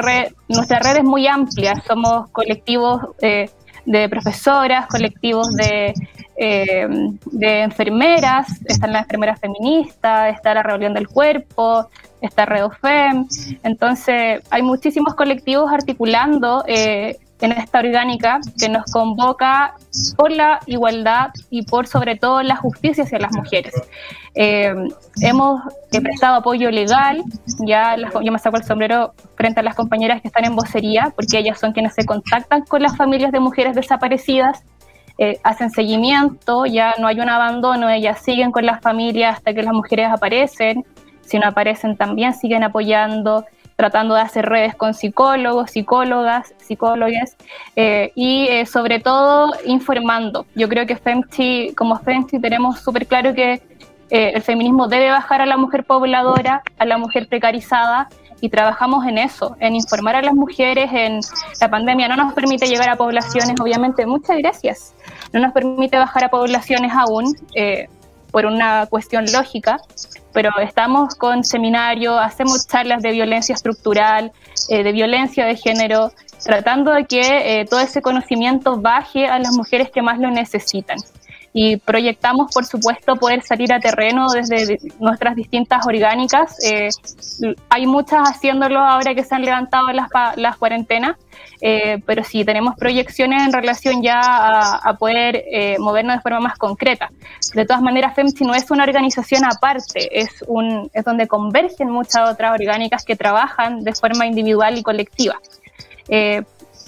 nuestra 0.48 0.78
red 0.80 0.96
es 0.98 1.04
muy 1.04 1.26
amplia, 1.26 1.74
somos 1.86 2.28
colectivos 2.30 3.00
eh, 3.20 3.50
de 3.86 4.08
profesoras, 4.08 4.86
colectivos 4.86 5.52
de, 5.54 5.92
de 6.36 7.60
enfermeras, 7.60 8.48
están 8.64 8.92
las 8.92 9.02
enfermeras 9.02 9.38
feministas, 9.38 10.34
está 10.34 10.54
la 10.54 10.62
Rebelión 10.62 10.94
del 10.94 11.06
Cuerpo, 11.06 11.90
está 12.26 12.46
Redofem, 12.46 13.26
entonces 13.62 14.42
hay 14.50 14.62
muchísimos 14.62 15.14
colectivos 15.14 15.70
articulando 15.70 16.64
eh, 16.66 17.18
en 17.40 17.52
esta 17.52 17.80
orgánica 17.80 18.40
que 18.58 18.68
nos 18.68 18.84
convoca 18.92 19.74
por 20.16 20.30
la 20.30 20.60
igualdad 20.66 21.30
y 21.50 21.62
por 21.62 21.86
sobre 21.86 22.16
todo 22.16 22.42
la 22.42 22.56
justicia 22.56 23.04
hacia 23.04 23.18
las 23.18 23.32
mujeres. 23.32 23.74
Eh, 24.34 24.74
hemos 25.20 25.62
prestado 25.90 26.36
apoyo 26.36 26.70
legal, 26.70 27.22
ya 27.66 27.96
yo 27.96 28.32
me 28.32 28.38
saco 28.38 28.56
el 28.56 28.64
sombrero 28.64 29.14
frente 29.36 29.60
a 29.60 29.62
las 29.62 29.74
compañeras 29.74 30.22
que 30.22 30.28
están 30.28 30.44
en 30.44 30.56
vocería, 30.56 31.12
porque 31.14 31.38
ellas 31.38 31.58
son 31.58 31.72
quienes 31.72 31.94
se 31.94 32.04
contactan 32.04 32.64
con 32.64 32.82
las 32.82 32.96
familias 32.96 33.32
de 33.32 33.40
mujeres 33.40 33.74
desaparecidas, 33.74 34.64
eh, 35.18 35.38
hacen 35.44 35.70
seguimiento, 35.70 36.66
ya 36.66 36.94
no 36.98 37.06
hay 37.06 37.20
un 37.20 37.28
abandono, 37.28 37.88
ellas 37.88 38.20
siguen 38.20 38.50
con 38.50 38.66
las 38.66 38.80
familias 38.80 39.36
hasta 39.36 39.54
que 39.54 39.62
las 39.62 39.72
mujeres 39.72 40.08
aparecen, 40.10 40.84
si 41.20 41.38
no 41.38 41.46
aparecen 41.46 41.96
también 41.96 42.34
siguen 42.34 42.64
apoyando, 42.64 43.44
tratando 43.76 44.14
de 44.14 44.20
hacer 44.20 44.46
redes 44.46 44.74
con 44.74 44.94
psicólogos, 44.94 45.70
psicólogas, 45.70 46.54
psicólogas 46.58 47.36
eh, 47.76 48.12
y 48.14 48.46
eh, 48.48 48.66
sobre 48.66 49.00
todo 49.00 49.54
informando. 49.64 50.46
Yo 50.54 50.68
creo 50.68 50.86
que 50.86 50.96
FEMCHI, 50.96 51.74
como 51.76 51.98
FEMCHI 51.98 52.40
tenemos 52.40 52.80
súper 52.80 53.06
claro 53.06 53.34
que 53.34 53.62
eh, 54.10 54.32
el 54.34 54.42
feminismo 54.42 54.86
debe 54.86 55.10
bajar 55.10 55.40
a 55.40 55.46
la 55.46 55.56
mujer 55.56 55.84
pobladora, 55.84 56.62
a 56.78 56.84
la 56.84 56.98
mujer 56.98 57.26
precarizada 57.28 58.08
y 58.40 58.48
trabajamos 58.48 59.06
en 59.06 59.18
eso, 59.18 59.56
en 59.58 59.74
informar 59.74 60.16
a 60.16 60.22
las 60.22 60.34
mujeres. 60.34 60.90
En 60.92 61.20
la 61.60 61.70
pandemia 61.70 62.08
no 62.08 62.16
nos 62.16 62.34
permite 62.34 62.66
llegar 62.66 62.90
a 62.90 62.96
poblaciones, 62.96 63.58
obviamente, 63.60 64.06
muchas 64.06 64.38
gracias. 64.38 64.94
No 65.32 65.40
nos 65.40 65.52
permite 65.52 65.96
bajar 65.96 66.24
a 66.24 66.28
poblaciones 66.28 66.92
aún 66.92 67.34
por 68.34 68.46
una 68.46 68.86
cuestión 68.86 69.26
lógica, 69.32 69.80
pero 70.32 70.50
estamos 70.60 71.14
con 71.14 71.44
seminarios, 71.44 72.18
hacemos 72.20 72.66
charlas 72.66 73.00
de 73.00 73.12
violencia 73.12 73.54
estructural, 73.54 74.32
eh, 74.70 74.82
de 74.82 74.90
violencia 74.90 75.46
de 75.46 75.54
género, 75.54 76.10
tratando 76.44 76.92
de 76.92 77.04
que 77.04 77.20
eh, 77.60 77.64
todo 77.64 77.78
ese 77.78 78.02
conocimiento 78.02 78.76
baje 78.80 79.28
a 79.28 79.38
las 79.38 79.52
mujeres 79.52 79.88
que 79.88 80.02
más 80.02 80.18
lo 80.18 80.32
necesitan. 80.32 80.96
Y 81.56 81.76
proyectamos, 81.76 82.52
por 82.52 82.64
supuesto, 82.64 83.14
poder 83.14 83.42
salir 83.42 83.72
a 83.72 83.78
terreno 83.78 84.26
desde 84.28 84.76
nuestras 84.98 85.36
distintas 85.36 85.86
orgánicas. 85.86 86.58
Eh, 86.64 86.88
hay 87.68 87.86
muchas 87.86 88.28
haciéndolo 88.28 88.80
ahora 88.80 89.14
que 89.14 89.22
se 89.22 89.36
han 89.36 89.42
levantado 89.42 89.86
las, 89.92 90.08
las 90.34 90.56
cuarentenas, 90.56 91.16
eh, 91.60 92.02
pero 92.04 92.24
sí 92.24 92.44
tenemos 92.44 92.74
proyecciones 92.74 93.40
en 93.44 93.52
relación 93.52 94.02
ya 94.02 94.20
a, 94.20 94.96
poder 94.98 95.44
eh, 95.46 95.76
movernos 95.78 96.16
de 96.16 96.22
forma 96.22 96.40
más 96.40 96.58
concreta. 96.58 97.10
De 97.54 97.64
todas 97.64 97.82
maneras, 97.82 98.16
FEMCI 98.16 98.44
no 98.44 98.54
es 98.56 98.68
una 98.72 98.82
organización 98.82 99.44
aparte, 99.44 100.08
es, 100.10 100.44
un, 100.48 100.90
es 100.92 101.04
donde 101.04 101.28
convergen 101.28 101.88
muchas 101.88 102.28
otras 102.28 102.52
orgánicas 102.52 103.04
que 103.04 103.14
trabajan 103.14 103.84
de 103.84 103.94
forma 103.94 104.26
individual 104.26 104.76
y 104.76 104.82
colectiva 104.82 105.38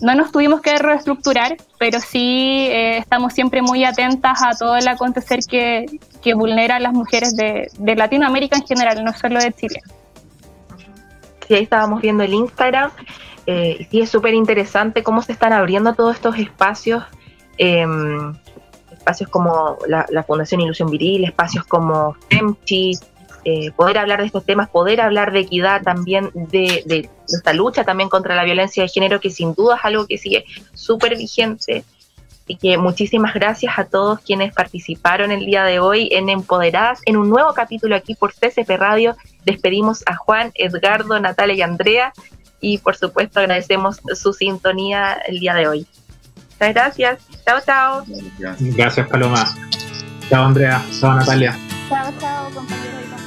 no 0.00 0.14
nos 0.14 0.32
tuvimos 0.32 0.60
que 0.60 0.76
reestructurar, 0.78 1.56
pero 1.78 2.00
sí 2.00 2.68
eh, 2.70 2.98
estamos 2.98 3.32
siempre 3.32 3.62
muy 3.62 3.84
atentas 3.84 4.42
a 4.42 4.56
todo 4.56 4.76
el 4.76 4.86
acontecer 4.88 5.40
que, 5.48 5.86
vulnera 6.34 6.76
a 6.76 6.80
las 6.80 6.92
mujeres 6.92 7.36
de, 7.36 7.70
Latinoamérica 7.78 8.56
en 8.56 8.66
general, 8.66 9.04
no 9.04 9.12
solo 9.12 9.38
de 9.38 9.52
Chile. 9.52 9.80
Sí, 11.46 11.54
ahí 11.54 11.62
estábamos 11.62 12.02
viendo 12.02 12.24
el 12.24 12.34
Instagram. 12.34 12.90
Eh, 13.46 13.86
sí, 13.90 14.00
es 14.00 14.10
súper 14.10 14.34
interesante 14.34 15.04
cómo 15.04 15.22
se 15.22 15.32
están 15.32 15.52
abriendo 15.52 15.94
todos 15.94 16.16
estos 16.16 16.36
espacios. 16.38 17.04
Em, 17.58 18.34
espacios 18.90 19.30
como 19.30 19.78
la, 19.86 20.04
la, 20.10 20.24
Fundación 20.24 20.60
Ilusión 20.60 20.90
Viril, 20.90 21.24
espacios 21.24 21.64
como 21.64 22.16
FEMCHI, 22.28 22.98
eh, 23.48 23.70
poder 23.70 23.96
hablar 23.96 24.18
de 24.18 24.26
estos 24.26 24.44
temas, 24.44 24.68
poder 24.68 25.00
hablar 25.00 25.30
de 25.30 25.38
equidad 25.38 25.80
también, 25.80 26.32
de, 26.34 27.08
esta 27.28 27.52
lucha 27.52 27.84
también 27.84 28.08
contra 28.08 28.34
la 28.34 28.42
violencia 28.42 28.82
de 28.82 28.88
género, 28.88 29.20
que 29.20 29.30
sin 29.30 29.54
duda 29.54 29.76
es 29.76 29.84
algo 29.84 30.04
que 30.08 30.18
sigue 30.18 30.44
súper 30.74 31.16
vigente. 31.16 31.84
Y 32.48 32.56
que 32.56 32.76
muchísimas 32.76 33.34
gracias 33.34 33.78
a 33.78 33.84
todos 33.84 34.18
quienes 34.18 34.52
participaron 34.52 35.30
el 35.30 35.46
día 35.46 35.62
de 35.62 35.78
hoy 35.78 36.08
en 36.10 36.28
Empoderadas, 36.28 37.02
en 37.04 37.16
un 37.16 37.30
nuevo 37.30 37.54
capítulo 37.54 37.94
aquí 37.94 38.16
por 38.16 38.32
CCP 38.32 38.68
Radio. 38.78 39.16
Despedimos 39.44 40.02
a 40.06 40.16
Juan, 40.16 40.50
Edgardo, 40.56 41.18
Natalia 41.20 41.54
y 41.54 41.62
Andrea 41.62 42.12
y 42.60 42.78
por 42.78 42.96
supuesto 42.96 43.38
agradecemos 43.38 44.00
su 44.14 44.32
sintonía 44.32 45.20
el 45.28 45.38
día 45.38 45.54
de 45.54 45.68
hoy. 45.68 45.86
Muchas 46.50 46.74
gracias. 46.74 47.18
Chao, 47.44 47.60
chao. 47.64 48.04
Gracias, 48.58 49.06
Paloma. 49.08 49.46
Chao, 50.28 50.46
Andrea. 50.46 50.84
Chao, 51.00 51.14
Natalia. 51.14 51.56
Chao, 51.88 52.12
chao, 52.20 52.50
compañeros 52.52 53.02
y 53.04 53.10
compañeras. 53.10 53.25